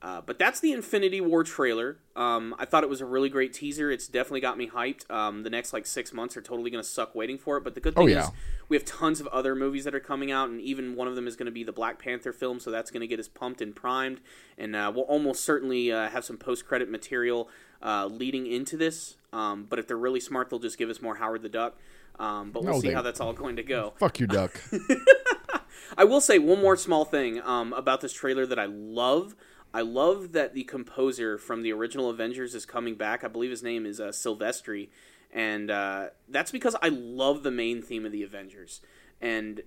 [0.00, 1.98] uh, but that's the Infinity War trailer.
[2.14, 3.90] Um, I thought it was a really great teaser.
[3.90, 5.10] It's definitely got me hyped.
[5.10, 7.64] Um, the next like six months are totally going to suck waiting for it.
[7.64, 8.24] But the good Oh, thing yeah.
[8.26, 8.30] is
[8.68, 11.26] we have tons of other movies that are coming out, and even one of them
[11.26, 12.60] is going to be the Black Panther film.
[12.60, 14.20] So that's going to get us pumped and primed.
[14.56, 17.48] And uh, we'll almost certainly uh, have some post credit material
[17.82, 19.16] uh, leading into this.
[19.32, 21.76] Um, but if they're really smart, they'll just give us more Howard the Duck.
[22.20, 23.94] Um, but we'll No, see they- how that's all going to go.
[24.00, 24.60] Fuck you, Duck.
[25.96, 29.34] I will say one more small thing um, about this trailer that I love.
[29.78, 33.22] I love that the composer from the original Avengers is coming back.
[33.22, 34.88] I believe his name is uh, Silvestri,
[35.32, 38.80] and uh, that's because I love the main theme of the Avengers.
[39.20, 39.62] And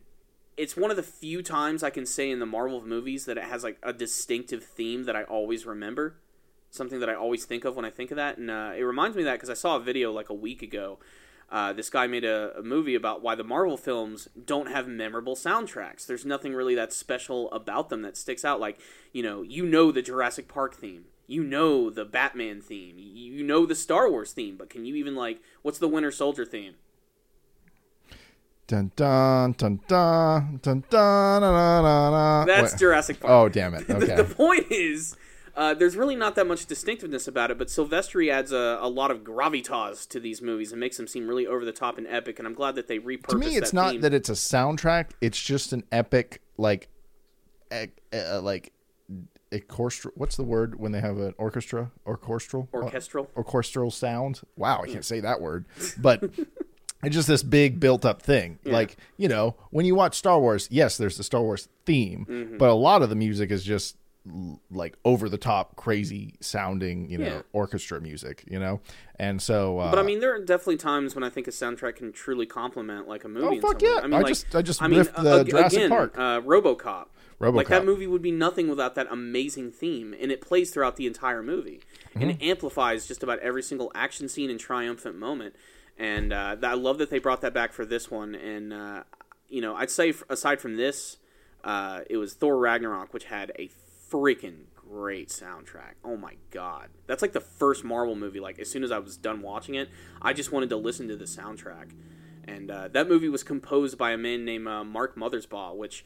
[0.58, 3.46] it's one of the few times I can say in the Marvel movies that it
[3.46, 6.18] has like a distinctive theme that I always remember,
[6.72, 8.38] something that I always think of when I think of that.
[8.38, 10.62] And uh, it reminds me of that because I saw a video like a week
[10.62, 11.00] ago.
[11.52, 15.36] Uh, this guy made a, a, movie about why the Marvel films don't have memorable
[15.36, 16.06] soundtracks.
[16.06, 18.62] There's nothing really that special about them that sticks out.
[18.62, 18.80] Like,
[19.12, 23.66] you know, you know the Jurassic Park theme, you know the Batman theme, you know
[23.66, 26.76] the Star Wars theme, but can you even, like, what's the Winter Soldier theme?
[28.68, 31.42] Dun dun dun dun dun dun.
[31.42, 32.48] dun, dun, dun.
[32.48, 32.80] That's Wait.
[32.80, 33.30] Jurassic Park.
[33.30, 33.84] Oh damn it!
[33.90, 34.16] Okay.
[34.16, 35.18] the, the point is,
[35.56, 39.12] uh, there's really not that much distinctiveness about it, but Silvestri adds a, a lot
[39.12, 42.40] of gravitas to these movies and makes them seem really over the top and epic.
[42.40, 43.28] And I'm glad that they repurposed.
[43.30, 44.02] to me, it's that not theme.
[44.02, 45.12] that it's a soundtrack.
[45.22, 46.88] It's just an epic like,
[47.72, 48.72] ec- uh, like,
[49.78, 50.12] orchestra.
[50.16, 51.92] What's the word when they have an orchestra?
[52.06, 52.70] Or orchestral.
[52.74, 53.30] orchestral.
[53.36, 54.42] orchestral sound.
[54.56, 55.66] Wow, I can't say that word.
[55.98, 56.24] But
[57.04, 58.60] it's just this big built up thing.
[58.64, 62.58] Like, you know, when you watch Star Wars, yes, there's the Star Wars theme, Mm-hmm.
[62.58, 63.98] but a lot of the music is just
[64.70, 67.42] like over the top crazy sounding, you know, Yeah.
[67.54, 68.80] orchestra music, you know?
[69.18, 71.96] And so uh But I mean, there are definitely times when I think a soundtrack
[71.96, 73.58] can truly complement like a movie.
[73.58, 74.00] Oh, fuck yeah.
[74.04, 76.14] I mean, I like, just- I just I mean, the ag- Jurassic again, Park.
[76.18, 77.08] Uh, RoboCop.
[77.40, 77.56] RoboCop.
[77.56, 81.08] Like that movie would be nothing without that amazing theme, and it plays throughout the
[81.08, 81.82] entire movie,
[82.14, 82.30] and Mm-hmm.
[82.42, 85.56] it amplifies just about every single action scene and triumphant moment.
[85.98, 88.36] And uh, I love that they brought that back for this one.
[88.36, 89.04] And uh,
[89.50, 91.18] you know, I'd say aside from this,
[91.64, 93.68] uh, it was Thor Ragnarok, which had a
[94.12, 95.94] freaking great soundtrack.
[96.04, 98.40] Oh my god, that's like the first Marvel movie.
[98.40, 99.90] Like as soon as I was done watching it,
[100.22, 101.92] I just wanted to listen to the soundtrack.
[102.48, 106.04] And uh, that movie was composed by a man named uh, Mark Mothersbaugh, which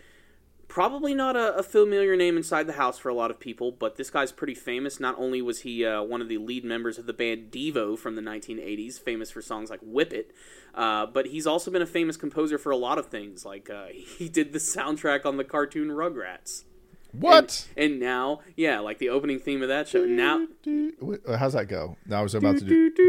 [0.68, 3.96] probably not a, a familiar name inside the house for a lot of people, but
[3.96, 5.00] this guy's pretty famous.
[5.00, 8.16] Not only was he uh, one of the lead members of the band Devo from
[8.16, 10.32] the 1980s, famous for songs like Whip It,
[10.74, 13.46] uh, but he's also been a famous composer for a lot of things.
[13.46, 13.88] Like uh,
[14.18, 16.64] he did the soundtrack on the cartoon Rugrats.
[17.20, 17.68] What?
[17.76, 20.06] And, and now, yeah, like the opening theme of that show.
[20.06, 20.48] Now.
[21.38, 21.98] How's that go?
[22.06, 22.92] Now I was about to do.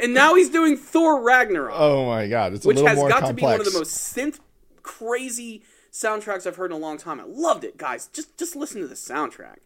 [0.00, 1.72] And now he's doing Thor Ragnarok.
[1.74, 3.28] Oh my god, it's a which has got complex.
[3.28, 4.38] to be one of the most synth
[4.82, 7.20] crazy soundtracks I've heard in a long time.
[7.20, 8.08] I loved it, guys.
[8.12, 9.56] Just just listen to the soundtrack.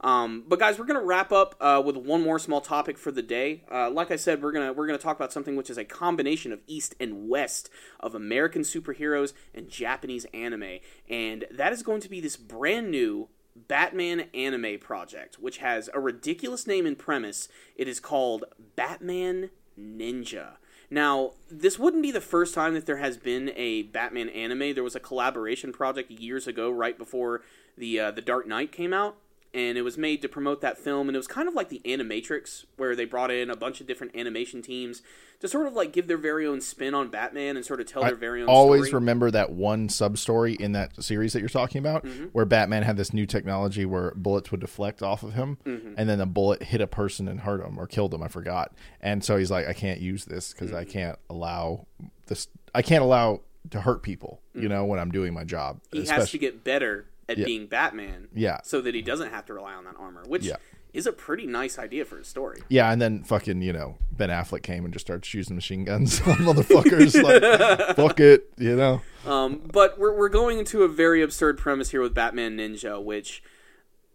[0.00, 3.22] Um, but guys, we're gonna wrap up uh, with one more small topic for the
[3.22, 3.64] day.
[3.70, 6.52] Uh, like I said, we're gonna we're gonna talk about something which is a combination
[6.52, 7.68] of East and West
[7.98, 10.78] of American superheroes and Japanese anime,
[11.10, 16.00] and that is going to be this brand new Batman anime project, which has a
[16.00, 17.48] ridiculous name and premise.
[17.74, 18.44] It is called
[18.76, 20.58] Batman Ninja.
[20.90, 24.74] Now, this wouldn't be the first time that there has been a Batman anime.
[24.74, 27.42] There was a collaboration project years ago, right before
[27.76, 29.16] the uh, the Dark Knight came out,
[29.54, 31.08] and it was made to promote that film.
[31.08, 33.86] And it was kind of like the Animatrix, where they brought in a bunch of
[33.86, 35.02] different animation teams
[35.40, 38.02] to sort of like give their very own spin on Batman and sort of tell
[38.04, 38.48] I their very own.
[38.48, 39.00] always story.
[39.00, 42.24] remember that one sub story in that series that you're talking about, Mm-hmm.
[42.32, 45.94] where Batman had this new technology where bullets would deflect off of him, Mm-hmm.
[45.96, 48.22] and then a bullet hit a person and hurt him or killed him.
[48.22, 50.76] I forgot, and so he's like, I can't use this because Mm-hmm.
[50.78, 51.86] I can't allow
[52.26, 52.48] this.
[52.74, 54.40] I can't allow to hurt people.
[54.54, 56.02] You know, when I'm doing my job, Mm-hmm.
[56.02, 58.28] he has to get better at being Batman.
[58.34, 58.58] Yeah.
[58.64, 60.56] So that he doesn't have to rely on that armor, which Yeah.
[60.92, 62.62] is a pretty nice idea for a story.
[62.68, 66.20] Yeah, and then fucking, you know, Ben Affleck came and just started shooting machine guns
[66.26, 67.20] on motherfuckers.
[67.22, 69.02] like, fuck it, you know.
[69.26, 73.42] Um, but we're, we're going into a very absurd premise here with Batman Ninja, which,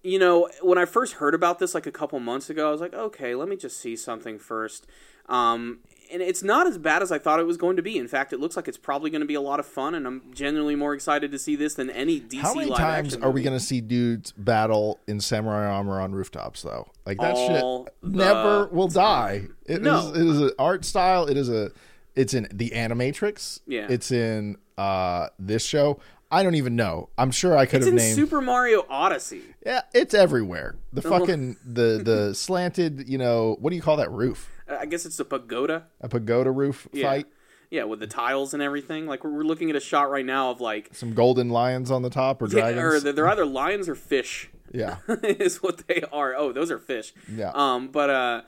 [0.01, 2.81] you know, when I first heard about this like a couple months ago, I was
[2.81, 4.87] like, okay, let me just see something first.
[5.29, 5.79] Um,
[6.13, 7.97] and it's not as bad as I thought it was going to be.
[7.97, 10.05] In fact, it looks like it's probably going to be a lot of fun, and
[10.05, 13.41] I'm genuinely more excited to see this than any DC How many times are we
[13.41, 16.87] going to see dudes battle in samurai armor on rooftops, though?
[17.05, 19.47] Like that All shit never will die.
[19.65, 19.79] It is.
[19.81, 20.09] No.
[20.13, 21.25] It is an art style.
[21.25, 21.71] It is a.
[22.15, 23.61] It's in the Animatrix.
[23.65, 23.87] Yeah.
[23.89, 25.99] It's in uh this show.
[26.33, 27.09] I don't even know.
[27.15, 28.15] I'm sure I could It's have in named.
[28.15, 29.43] Super Mario Odyssey.
[29.63, 30.75] yeah, it's everywhere.
[30.91, 33.07] The fucking the the slanted.
[33.07, 34.49] You know what do you call that roof?
[34.79, 35.85] I guess it's a pagoda.
[36.01, 37.07] A pagoda roof Yeah.
[37.09, 37.27] fight.
[37.69, 39.07] Yeah, with the tiles and everything.
[39.07, 42.09] Like we're, looking at a shot right now of like, Some golden lions on the
[42.11, 42.79] top or yeah, dragons.
[42.83, 44.49] or they're, they're either lions or fish.
[44.71, 44.97] yeah.
[45.23, 46.35] is what they are.
[46.35, 47.13] Oh, those are fish.
[47.31, 47.51] Yeah.
[47.55, 48.41] Um, but uh,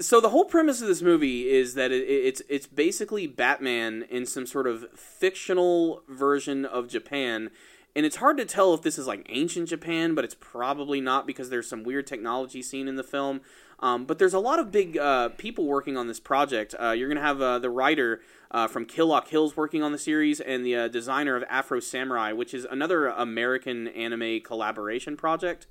[0.00, 4.24] so the whole premise of this movie is that it, it's it's basically Batman in
[4.24, 7.50] some sort of fictional version of Japan.
[7.96, 11.26] And it's hard to tell if this is like ancient Japan, but it's probably not
[11.26, 13.40] because there's some weird technology seen in the film.
[13.80, 16.74] Um, but there's a lot of big uh, people working on this project.
[16.80, 18.20] Uh, you're going to have uh, the writer
[18.50, 21.80] uh, from Kill La Kills working on the series, and the uh, designer of Afro
[21.80, 25.66] Samurai, which is another American anime collaboration project,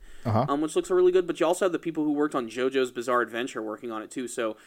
[0.49, 1.27] um, which looks really good.
[1.27, 4.09] But you also have the people who worked on JoJo's Bizarre Adventure working on it
[4.09, 4.27] too.
[4.27, 4.57] So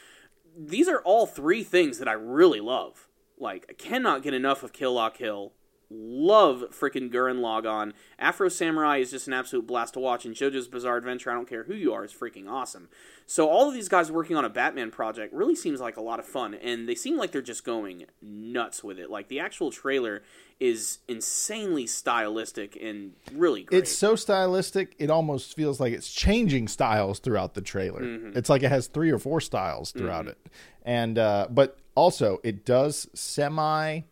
[0.56, 3.08] these are all three things that I really love.
[3.38, 5.52] Like, I cannot get enough of Kill La Kill.
[5.94, 7.92] Love freaking Gurren Lagann.
[8.18, 11.48] Afro Samurai is just an absolute blast to watch, and JoJo's Bizarre Adventure, I don't
[11.48, 12.88] care who you are, is freaking awesome.
[13.26, 16.18] So all of these guys working on a Batman project really seems like a lot
[16.18, 19.10] of fun, and they seem like they're just going nuts with it.
[19.10, 20.22] Like the actual trailer
[20.60, 23.78] is insanely stylistic and really great.
[23.82, 28.02] It's so stylistic, it almost feels like it's changing styles throughout the trailer.
[28.02, 28.38] Mm-hmm.
[28.38, 30.38] It's like it has three or four styles throughout it.
[30.84, 34.02] And uh but also it does semi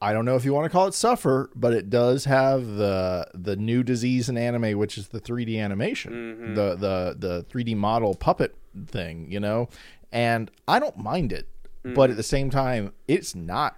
[0.00, 3.26] I don't know if you want to call it suffer, but it does have the
[3.34, 6.54] the new disease in anime, which is the 3D animation, Mm-hmm.
[6.54, 8.54] the the the 3D model puppet
[8.86, 9.68] thing, you know.
[10.12, 11.48] And I don't mind it,
[11.84, 11.94] Mm-hmm.
[11.94, 13.76] but at the same time, it's not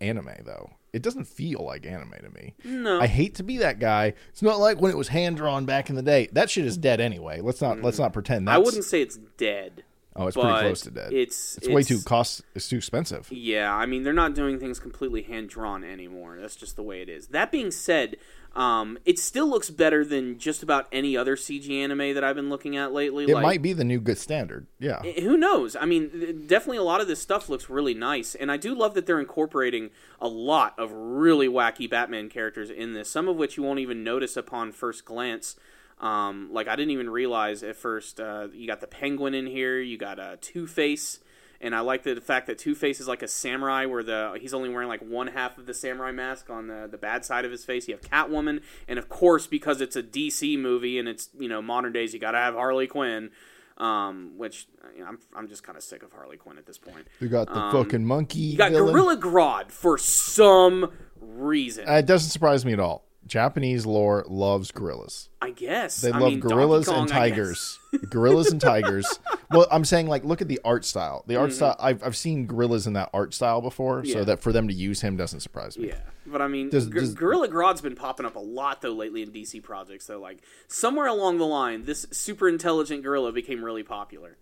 [0.00, 0.70] anime though.
[0.92, 2.54] It doesn't feel like anime to me.
[2.64, 2.98] No.
[2.98, 4.14] I hate to be that guy.
[4.30, 6.28] It's not like when it was hand drawn back in the day.
[6.32, 7.40] That shit is dead anyway.
[7.42, 8.48] Let's not let's not pretend.
[8.48, 8.62] That's, Mm-hmm.
[8.62, 9.84] I wouldn't say it's dead.
[10.16, 11.12] Oh, it's pretty close to dead.
[11.12, 12.42] It's it's way too cost.
[12.54, 13.28] It's too expensive.
[13.30, 16.38] Yeah, I mean they're not doing things completely hand drawn anymore.
[16.40, 17.28] That's just the way it is.
[17.28, 18.16] That being said,
[18.56, 22.48] um, it still looks better than just about any other CG anime that I've been
[22.48, 23.24] looking at lately.
[23.24, 24.66] It like, might be the new good standard.
[24.80, 25.02] Yeah.
[25.02, 25.76] who knows?
[25.76, 28.94] I mean, definitely a lot of this stuff looks really nice, and I do love
[28.94, 29.90] that they're incorporating
[30.20, 33.08] a lot of really wacky Batman characters in this.
[33.08, 35.54] Some of which you won't even notice upon first glance.
[36.00, 38.20] Um, like I didn't even realize at first.
[38.20, 39.80] Uh, you got the Penguin in here.
[39.80, 41.18] You got uh, Two Face,
[41.60, 44.54] and I like the, fact that Two Face is like a samurai, where the he's
[44.54, 47.50] only wearing like one half of the samurai mask on the the bad side of
[47.50, 47.88] his face.
[47.88, 51.60] You have Catwoman, and of course, because it's a DC movie and it's you know
[51.60, 53.30] modern days, you got to have Harley Quinn.
[53.76, 56.78] Um, which you know, I'm I'm just kind of sick of Harley Quinn at this
[56.78, 57.06] point.
[57.20, 58.40] You got the fucking monkey.
[58.40, 58.92] You got villain.
[58.92, 60.90] Gorilla Grodd for some
[61.20, 61.88] reason.
[61.88, 63.04] Uh, It doesn't surprise me at all.
[63.28, 65.28] Japanese lore loves gorillas.
[65.40, 67.78] I guess They I love mean, gorillas Kong, and tigers.
[68.10, 69.06] gorillas and tigers.
[69.50, 71.22] Well, I'm saying like look at the art style.
[71.26, 71.76] The art style.
[71.78, 74.06] I've I've seen gorillas in that art style before, Mm-hmm.
[74.06, 74.14] Yeah.
[74.14, 75.88] so that for them to use him doesn't surprise me.
[75.88, 78.92] Yeah, but I mean, Does- Gor- does- Gorilla Grodd's been popping up a lot though
[78.92, 80.06] lately in DC projects.
[80.06, 84.36] So like somewhere along the line, this super intelligent gorilla became really popular.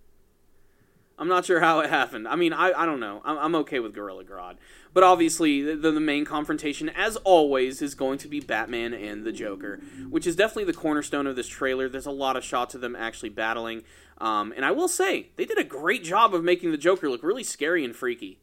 [1.19, 2.29] I'm not sure how it happened.
[2.29, 3.23] I mean, I, I don't know.
[3.25, 4.57] I'm, I'm okay with Gorilla Grodd.
[4.93, 9.33] But obviously, the, the main confrontation, as always, is going to be Batman and the
[9.33, 11.89] Joker, which is definitely the cornerstone of this trailer.
[11.89, 13.83] There's a lot of shots of them actually battling.
[14.19, 17.23] Um, and I will say, they did a great job of making the Joker look
[17.23, 18.39] really scary and freaky.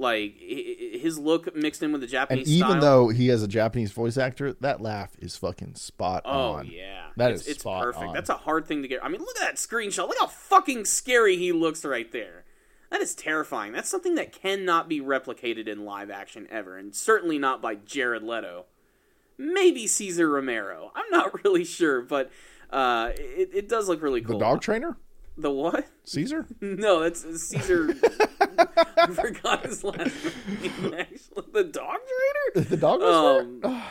[0.00, 2.80] Like, his look mixed in with the And Japanese even style.
[2.80, 6.66] though he has a Japanese voice actor, that laugh is fucking spot Oh on.
[6.66, 8.02] yeah, That it's, is it's perfect.
[8.04, 8.14] on.
[8.14, 9.04] That's a hard thing to get.
[9.04, 10.08] I mean, look at that screenshot.
[10.08, 12.44] Look how fucking scary he looks right there.
[12.90, 13.72] That is terrifying.
[13.72, 18.22] That's something that cannot be replicated in live action ever, and certainly not by Jared
[18.24, 18.64] Leto.
[19.38, 20.90] Maybe Cesar Romero.
[20.94, 22.30] I'm not really sure, but
[22.70, 24.38] uh, it, it does look really cool.
[24.38, 24.96] The dog trainer,
[25.40, 25.86] The what?
[26.04, 26.46] Caesar.
[26.60, 27.94] No, that's Caesar.
[28.58, 29.98] I forgot his last
[30.62, 30.94] name.
[30.98, 31.98] Actually, the dog
[32.54, 32.66] trainer.
[32.68, 33.02] the dog?
[33.02, 33.82] Um,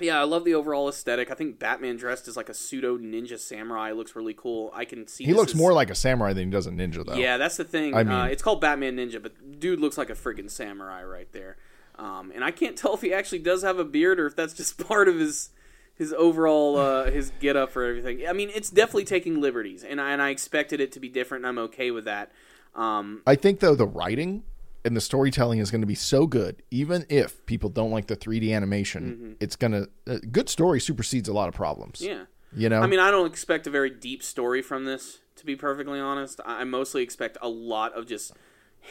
[0.00, 1.30] yeah, I love the overall aesthetic.
[1.30, 4.70] I think Batman dressed as like a pseudo ninja samurai looks really cool.
[4.74, 7.04] I can see he looks as- more like a samurai than he does a ninja,
[7.04, 7.14] though.
[7.14, 7.94] Yeah, that's the thing.
[7.94, 11.30] I mean- uh, it's called Batman Ninja, but dude looks like a freaking samurai right
[11.32, 11.56] there.
[11.96, 14.54] Um, and I can't tell if he actually does have a beard or if that's
[14.54, 15.50] just part of his
[15.98, 18.26] his overall uh, his get up for everything.
[18.26, 21.44] I mean, it's definitely taking liberties, and I, and I expected it to be different,
[21.44, 22.30] and I'm okay with that.
[22.74, 24.44] Um, I think though the writing
[24.84, 28.16] and the storytelling is going to be so good, even if people don't like the
[28.16, 32.00] 3D animation, it's going to uh, good story supersedes a lot of problems.
[32.00, 32.12] Mm-hmm.
[32.12, 32.24] yeah.
[32.54, 32.80] you know.
[32.80, 36.40] I mean, I don't expect a very deep story from this, to be perfectly honest.
[36.46, 38.32] I mostly expect a lot of just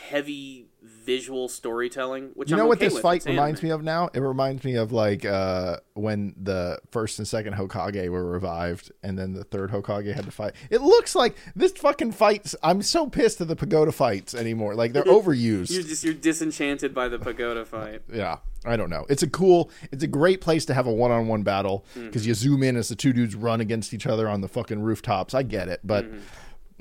[0.09, 3.69] heavy visual storytelling, which you I'm know what okay this fight reminds anime.
[3.69, 4.09] me of now?
[4.13, 9.17] It reminds me of like uh, when the first and second Hokage were revived, and
[9.17, 10.53] then the third Hokage had to fight.
[10.69, 12.55] It looks like this fucking fights.
[12.63, 14.75] I'm so pissed at the pagoda fights anymore.
[14.75, 15.71] Like they're overused.
[15.71, 18.01] You're just you're disenchanted by the pagoda fight.
[18.13, 21.43] yeah i don't know it's a cool it's a great place to have a one-on-one
[21.43, 24.47] battle because you zoom in as the two dudes run against each other on the
[24.47, 26.05] fucking rooftops i get it but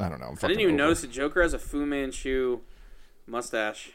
[0.00, 0.84] i don't know I'm I didn't even over.
[0.84, 2.60] notice that Joker has a Fu Manchu
[3.26, 3.90] mustache.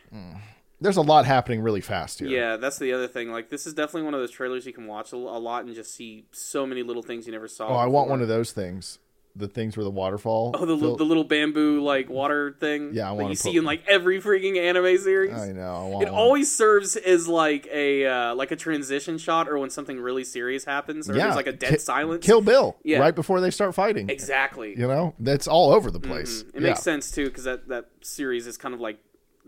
[0.79, 3.31] there's a lot happening really fast here Yeah, that's the other thing.
[3.31, 5.73] Like, this is definitely one of those trailers you can watch a, a lot and
[5.75, 7.67] just see so many little things you never saw.
[7.69, 8.99] oh i want one of those things
[9.33, 12.89] the things where the waterfall Oh, the, the little bamboo like water thing.
[12.91, 15.31] Yeah, I wanna you see in like every freaking anime series.
[15.33, 16.19] i know I want It one.
[16.19, 20.65] always serves as like a uh, like a transition shot, or when something really serious
[20.65, 22.25] happens, or yeah there's like a dead Ki- silence.
[22.25, 22.99] kill bill Yeah.
[22.99, 24.71] right before they start fighting exactly.
[24.71, 28.47] you know that's all over the place It makes sense too because that that series
[28.47, 28.97] is kind of like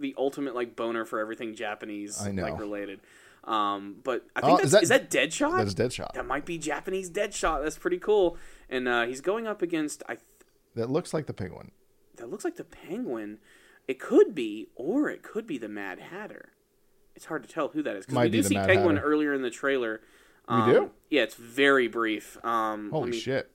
[0.03, 2.43] the ultimate like boner for everything Japanese I know.
[2.43, 2.99] like related.
[3.45, 5.57] Um, but I Oh, think is that's, that- is that Deadshot?
[5.57, 7.63] that's deadshot That might be Japanese Deadshot.
[7.63, 8.37] That's pretty cool.
[8.69, 10.17] And uh, he's going up against I.
[10.75, 11.71] that looks like the penguin
[12.17, 13.39] That looks like the Penguin.
[13.87, 16.53] It could be, or it could be the Mad Hatter.
[17.15, 19.07] It's hard to tell who that is because we do the see Mad Penguin Hatter.
[19.07, 19.99] earlier in the trailer.
[20.47, 20.91] We Um, do?
[21.09, 22.37] Yeah, it's very brief.
[22.45, 23.51] Um, holy me- shit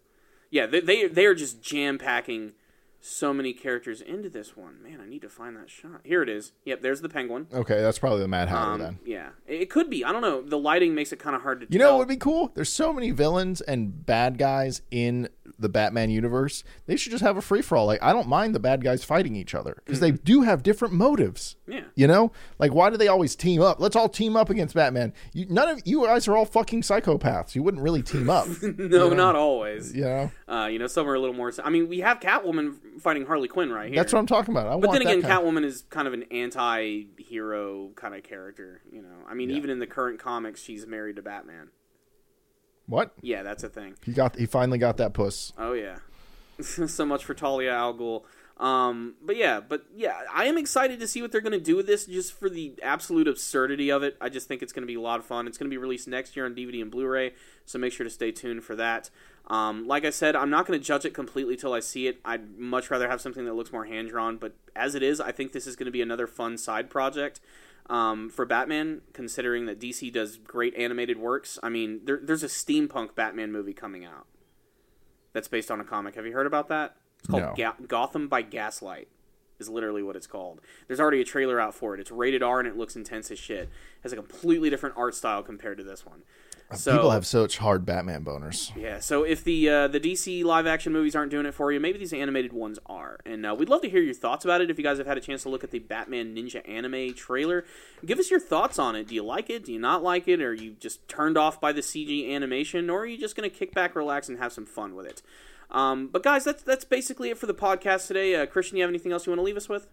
[0.51, 2.53] Yeah, they they, they are just jam packing
[3.01, 4.83] so many characters into this one.
[4.83, 6.01] Man, I need to find that shot.
[6.05, 6.53] Here it is.
[6.65, 7.47] Yep, there's the Penguin.
[7.53, 10.05] okay that's probably the mad hatter Um, then yeah, it could be.
[10.05, 10.43] I don't know.
[10.43, 11.67] The lighting makes it kind of hard to.
[11.71, 11.93] You know tell.
[11.95, 12.51] what would be cool?
[12.55, 15.29] There's so many villains and bad guys in
[15.59, 16.63] the Batman universe.
[16.87, 17.87] They should just have a free for all.
[17.87, 20.95] Like I don't mind the bad guys fighting each other because they do have different
[20.95, 21.57] motives.
[21.69, 21.73] Mm-hmm.
[21.79, 21.85] Yeah.
[21.99, 22.31] You know,
[22.61, 23.81] like why do they always team up?
[23.81, 25.13] Let's all team up against Batman.
[25.33, 27.57] You, none of you guys are all fucking psychopaths.
[27.57, 28.47] You wouldn't really team up.
[28.63, 29.97] no, not always.
[29.97, 31.53] you know, Uh, you know, some are a little more.
[31.65, 33.97] I mean, we have Catwoman fighting Harley Quinn right here.
[33.97, 34.69] that's what I'm talking about.
[34.69, 38.81] I But then again, Catwoman is kind of an anti-hero kind of character.
[38.93, 41.71] You know, I mean, even in the current comics, she's married to Batman.
[42.87, 43.97] what Yeah, that's a thing.
[44.05, 44.37] he got.
[44.37, 45.53] He finally got that puss.
[45.59, 45.99] Oh yeah,
[46.61, 48.23] so much for Talia al Ghul.
[48.59, 51.77] Um, but yeah, but yeah, I am excited to see what they're going to do
[51.77, 54.17] with this, just for the absolute absurdity of it.
[54.21, 55.47] I just think it's going to be a lot of fun.
[55.47, 57.35] It's going to be released next year on DVD and Blu-ray,
[57.65, 59.11] so make sure to stay tuned for that.
[59.47, 62.21] Um, like I said, I'm not going to judge it completely till I see it.
[62.25, 64.37] I'd much rather have something that looks more hand drawn.
[64.37, 67.41] But as it is, I think this is going to be another fun side project
[67.89, 71.59] um, for Batman, considering that DC does great animated works.
[71.63, 74.27] I mean, there, there's a steampunk Batman movie coming out
[75.33, 76.17] that's based on a comic.
[76.17, 76.97] Have you heard about that?
[77.21, 77.55] It's called No.
[77.57, 79.09] Ga- Gotham by Gaslight.
[79.61, 80.61] Is literally what it's called.
[80.87, 81.99] There's already a trailer out for it.
[81.99, 83.63] It's rated R and it looks intense as shit.
[83.65, 83.69] It
[84.05, 86.23] has a completely different art style compared to this one.
[86.75, 88.71] So People have such hard Batman boners.
[88.77, 89.01] yeah.
[89.01, 91.99] So if the uh, the DC live action movies aren't doing it for you, maybe
[91.99, 93.19] these animated ones are.
[93.27, 94.71] And uh, we'd love to hear your thoughts about it.
[94.71, 97.65] If you guys have had a chance to look at the Batman Ninja anime trailer,
[98.07, 99.09] give us your thoughts on it.
[99.09, 99.65] Do you like it?
[99.65, 100.41] Do you not like it?
[100.41, 103.57] Are you just turned off by the CG animation, or are you just going to
[103.57, 105.21] kick back, relax, and have some fun with it?
[105.71, 108.35] Um, but guys, that's that's basically it for the podcast today.
[108.35, 109.87] Uh, Christian, you have anything else you want to leave us with?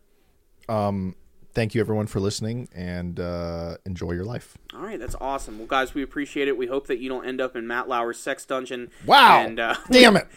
[0.69, 1.15] Um,
[1.53, 4.57] thank you everyone for listening and uh, enjoy your life.
[4.73, 5.57] All right, that's awesome.
[5.57, 6.57] Well, guys, we appreciate it.
[6.57, 8.89] We hope that you don't end up in Matt Lauer's sex dungeon.
[9.05, 9.41] Wow!
[9.41, 10.27] And uh, Damn it!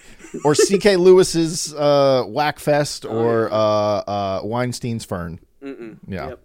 [0.45, 0.97] or C.K.
[0.97, 5.41] Lewis's uh, Whackfest, Oh, or uh, uh, Weinstein's Fern.
[5.63, 6.29] Yeah.
[6.31, 6.41] Yep.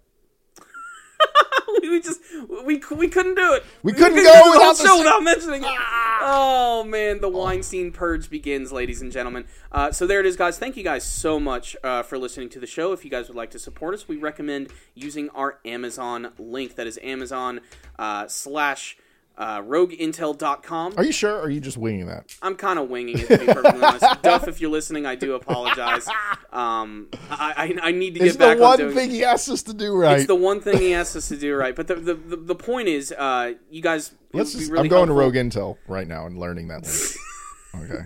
[2.48, 3.64] We we we couldn't do it.
[3.82, 5.78] We couldn't do go the whole without the show without mentioning it.
[6.20, 9.44] Oh man, the Weinstein purge begins, ladies and gentlemen.
[9.70, 10.58] Uh, so there it is, guys.
[10.58, 12.92] Thank you guys so much uh, for listening to the show.
[12.92, 16.76] If you guys would like to support us, we recommend using our Amazon link.
[16.76, 17.60] That is Amazon
[17.98, 18.96] uh, slash.
[19.36, 20.94] Uh, RogueIntel.com.
[20.96, 21.34] Are you sure?
[21.36, 22.32] Or are you just winging that?
[22.40, 24.06] I'm kind of winging it to be perfectly honest.
[24.22, 26.06] Duff, if you're listening, I do apologize.
[26.52, 29.24] Um, I, I, I need to It's get back the on one doing thing he
[29.24, 30.18] asked us to do right.
[30.18, 31.74] it's the one thing he asked us to do right.
[31.74, 34.12] But the the, the, the point is, uh, you guys.
[34.32, 37.90] Let's just, really I'm going helpful- to Rogue Intel right now and learning that link.
[37.92, 38.04] okay.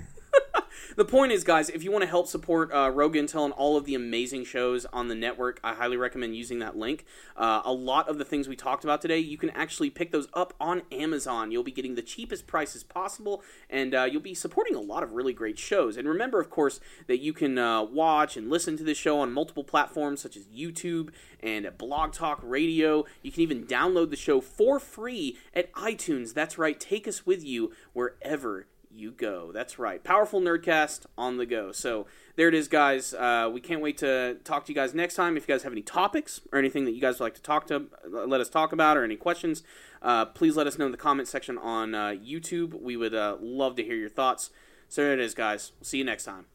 [0.98, 3.76] The point is, guys, if you want to help support uh, Rogue Intel and all
[3.76, 7.04] of the amazing shows on the network, I highly recommend using that link.
[7.36, 10.26] Uh, a lot of the things we talked about today, you can actually pick those
[10.34, 11.52] up on Amazon.
[11.52, 15.12] You'll be getting the cheapest prices possible, and uh, you'll be supporting a lot of
[15.12, 15.96] really great shows.
[15.96, 19.32] And remember, of course, that you can uh, watch and listen to this show on
[19.32, 23.04] multiple platforms such as YouTube and Blog Talk Radio.
[23.22, 26.34] You can even download the show for free at iTunes.
[26.34, 28.66] That's right, take us with you wherever
[28.98, 29.52] you go.
[29.52, 30.02] That's right.
[30.02, 31.72] Powerful Nerdcast on the go.
[31.72, 33.14] So there it is, guys.
[33.14, 35.36] Uh, we can't wait to talk to you guys next time.
[35.36, 37.66] If you guys have any topics or anything that you guys would like to talk
[37.68, 39.62] to, let us talk about, or any questions,
[40.02, 42.80] uh, please let us know in the comment section on uh, YouTube.
[42.80, 44.50] We would uh, love to hear your thoughts.
[44.88, 45.72] So there it is, guys.
[45.78, 46.46] We'll see you next time.